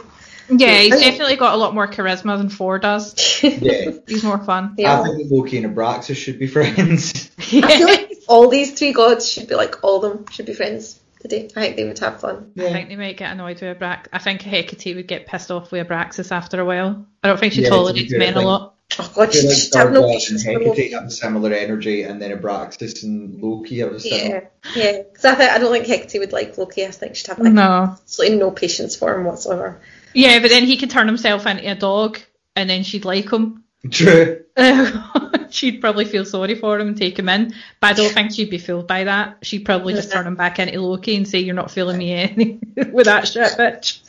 [0.50, 3.16] Yeah, he's definitely got a lot more charisma than Thor does.
[3.44, 3.92] Yeah.
[4.08, 4.76] He's more fun.
[4.78, 5.00] Yeah.
[5.00, 7.32] I think that Loki and Abraxas should be friends.
[7.40, 7.42] I
[7.78, 11.00] feel like all these three gods should be like all of them should be friends
[11.24, 11.50] today.
[11.56, 12.52] I think they would have fun.
[12.58, 14.06] I think they might get annoyed with Abrax.
[14.14, 17.08] I think Hecate would get pissed off with Abraxas after a while.
[17.24, 18.76] I don't think she Yeah, to be tolerates fair, men a lot.
[19.00, 20.90] Oh god, I feel she like should have no patience and Hecate Loki.
[20.92, 24.52] have similar energy, and then Abraxas and Loki have a similar.
[24.76, 25.02] Yeah, yeah.
[25.02, 26.86] Because I, think- I don't think Hecate would like Loki.
[26.86, 27.98] I think she'd have like No.
[28.02, 29.82] absolutely no patience for him whatsoever.
[30.14, 32.20] Yeah, but then he could turn himself into a dog,
[32.56, 33.63] and then she'd like him.
[33.90, 34.44] True.
[35.50, 38.50] she'd probably feel sorry for him and take him in, but I don't think she'd
[38.50, 39.38] be fooled by that.
[39.42, 42.60] She'd probably just turn him back into Loki and say, "You're not fooling me any
[42.92, 44.00] with that shit, bitch."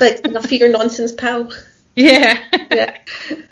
[0.00, 1.52] Like enough of your nonsense, pal.
[1.94, 2.38] Yeah.
[2.70, 2.96] Yeah.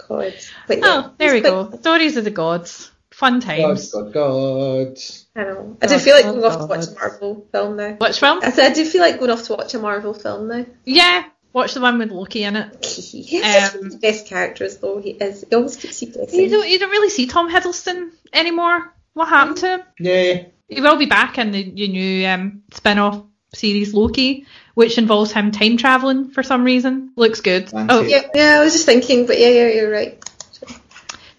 [0.09, 0.35] God.
[0.66, 1.66] But yeah, oh, there we go.
[1.66, 2.91] quite- Stories of the gods.
[3.11, 3.93] Fun God, times.
[3.93, 4.99] God, God.
[5.37, 5.77] I know.
[5.81, 7.93] I do feel like God, going off to watch a Marvel film now.
[7.93, 8.41] Which film?
[8.43, 10.66] I said I do feel like going off to watch a Marvel film now.
[10.85, 12.84] Yeah, watch the one with Loki in it.
[12.84, 14.98] He's just Um, the best characters though.
[15.00, 15.46] He is.
[15.48, 18.92] He always keeps you You don't, you don't really see Tom Hiddleston anymore.
[19.14, 19.82] What happened to him?
[19.98, 20.42] Yeah.
[20.68, 23.22] He will be back in the, the new um, spin-off
[23.55, 27.12] series Loki, which involves him time traveling for some reason.
[27.16, 27.70] Looks good.
[27.70, 28.02] Fancy Oh.
[28.02, 28.59] Yeah, yeah.
[28.61, 30.18] I was just thinking, but yeah, yeah, you're right.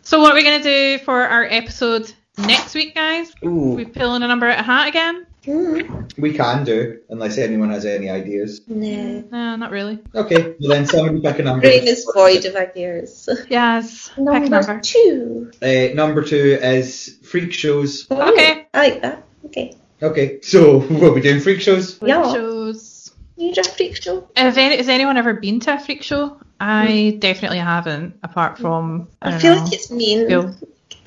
[0.03, 3.33] so what are we gonna do for our episode next week, guys?
[3.43, 5.25] Ooh, we pulling a number out of hat again?
[5.45, 6.17] Mm.
[6.17, 8.61] we can do, unless anyone has any ideas.
[8.67, 9.21] Nah.
[9.31, 9.99] No, not really.
[10.13, 11.61] Okay, well then somebody pick a number.
[11.61, 13.29] Brain is void of ideas.
[13.49, 14.79] Yes, pick a Number number.
[14.81, 15.51] two.
[15.61, 18.07] Uh, number two is freak shows.
[18.09, 18.67] Oh, Okay.
[18.73, 19.23] I like that.
[19.45, 19.75] Okay.
[20.01, 21.39] Okay, so what are we doing?
[21.39, 21.99] Freak shows?
[22.01, 22.23] Yeah.
[22.33, 23.13] Shows.
[23.37, 24.29] You just freak show.
[24.35, 26.39] Have any, has anyone ever been to a freak show?
[26.59, 29.63] I definitely haven't, apart from I, I, feel know.
[29.63, 30.27] like it's mean.
[30.27, 30.55] Phil.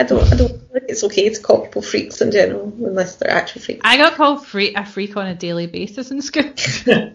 [0.00, 0.32] I don't.
[0.32, 3.62] I don't feel like it's okay to call people freaks in general, unless they're actually
[3.62, 3.80] freaks.
[3.84, 6.52] I got called freak, a freak on a daily basis in school.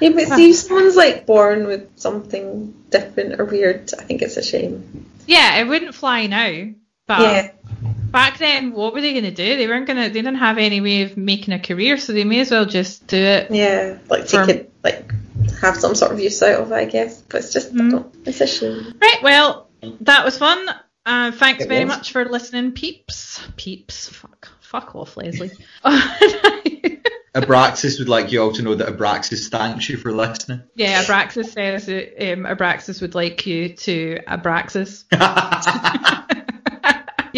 [0.00, 4.36] Yeah, but see, if someone's like born with something different or weird, I think it's
[4.36, 5.10] a shame.
[5.26, 6.72] yeah, it wouldn't fly now,
[7.08, 7.50] but yeah.
[8.10, 9.56] back then, what were they going to do?
[9.56, 10.08] They weren't going to.
[10.08, 13.08] They didn't have any way of making a career, so they may as well just
[13.08, 13.50] do it.
[13.50, 13.98] Yeah.
[14.08, 15.12] Like take it, like
[15.60, 17.20] have some sort of use out of it, I guess.
[17.22, 17.90] But it's just, I mm.
[17.90, 18.94] don't, it's a shame.
[19.00, 19.22] Right.
[19.22, 19.68] Well,
[20.02, 20.68] that was fun.
[21.08, 21.96] Uh, thanks It very was.
[21.96, 23.40] much for listening, peeps.
[23.56, 24.10] Peeps.
[24.10, 24.48] Fuck.
[24.60, 25.50] Fuck off, Leslie.
[27.34, 30.62] Abraxas would like you all to know that Abraxas thanks you for listening.
[30.74, 35.04] yeah, Abraxas says um, Abraxas would like you to Abraxas.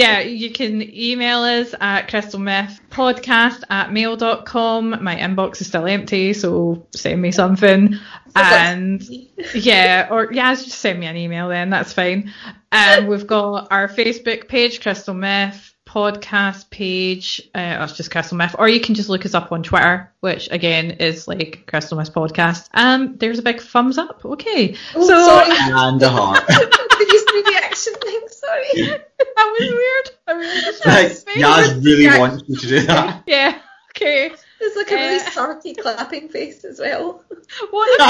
[0.01, 5.03] yeah, you can email us at crystalmethpodcast at mail.com.
[5.03, 7.95] My inbox is still empty, so send me something.
[8.35, 9.03] And
[9.55, 12.33] yeah, or yeah, just send me an email then, that's fine.
[12.73, 17.43] Um, we've got our Facebook page, Crystal Meth podcast page.
[17.55, 20.49] Uh, that's just Crystal Meth, or you can just look us up on Twitter, which
[20.51, 22.69] again is like Crystal Meth podcast.
[22.75, 24.25] Um, there's a big thumbs up.
[24.25, 25.57] Okay, Oh, so sorry.
[25.91, 26.43] and a heart.
[26.49, 28.21] Did you see the action thing?
[28.51, 28.87] Sorry.
[29.19, 30.11] that was weird.
[30.27, 32.19] I really just like, had to Yaz really Yeah.
[32.19, 33.23] wants you to do that.
[33.27, 33.59] Yeah.
[33.97, 34.33] Okay.
[34.59, 37.25] There's like a really Uh, sarky clapping face as well.
[37.71, 37.99] What?
[37.99, 38.05] the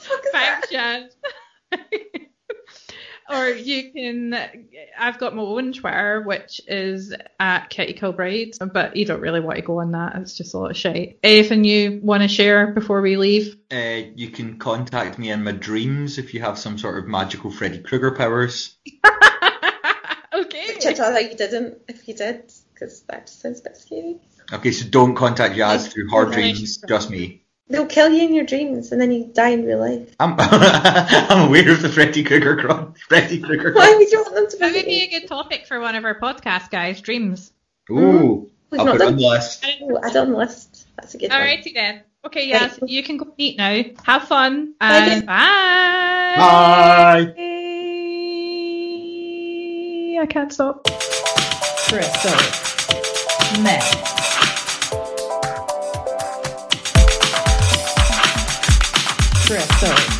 [0.00, 0.32] Fuck is that?
[0.32, 1.10] Thanks, Jan.
[3.28, 4.38] Or you can,
[4.98, 9.56] I've got my own Twitter, which is at Kitty Kilbride, but you don't really want
[9.56, 10.16] to go on that.
[10.16, 11.18] It's just a lot of shit.
[11.22, 13.56] Anything you want to share before we leave?
[13.70, 17.50] Uh, you can contact me in my dreams if you have some sort of magical
[17.50, 18.76] Freddy Krueger powers.
[20.34, 20.74] okay.
[20.74, 24.20] Which I'd rather you didn't if you did, because that just sounds a bit scary.
[24.52, 26.52] Okay, so don't contact Yaz through her Okay.
[26.52, 27.42] dreams, just me.
[27.68, 30.14] They'll kill you in your dreams and then you die in real life.
[30.20, 33.72] I'm, I'm aware of the Freddy Krueger cron- Freddy Krueger.
[33.74, 34.76] Why would you want them to That be?
[34.78, 37.00] would be a good topic for one of our podcasts, guys.
[37.00, 37.52] Dreams.
[37.90, 39.66] Ooh, We've I'll not put it on the list.
[39.82, 40.86] Oh, add on the list.
[40.96, 41.40] That's a good one.
[41.40, 42.02] Alrighty then.
[42.24, 42.60] Okay, Right.
[42.62, 43.82] yes, you can go eat now.
[44.04, 45.36] Have fun Bye, and guys.
[46.36, 46.36] bye.
[46.36, 47.32] Bye.
[50.18, 50.26] Bye.
[50.28, 50.84] can't stop.
[51.88, 52.32] Crystal.
[53.62, 54.34] Meth.
[59.46, 60.15] Crystal.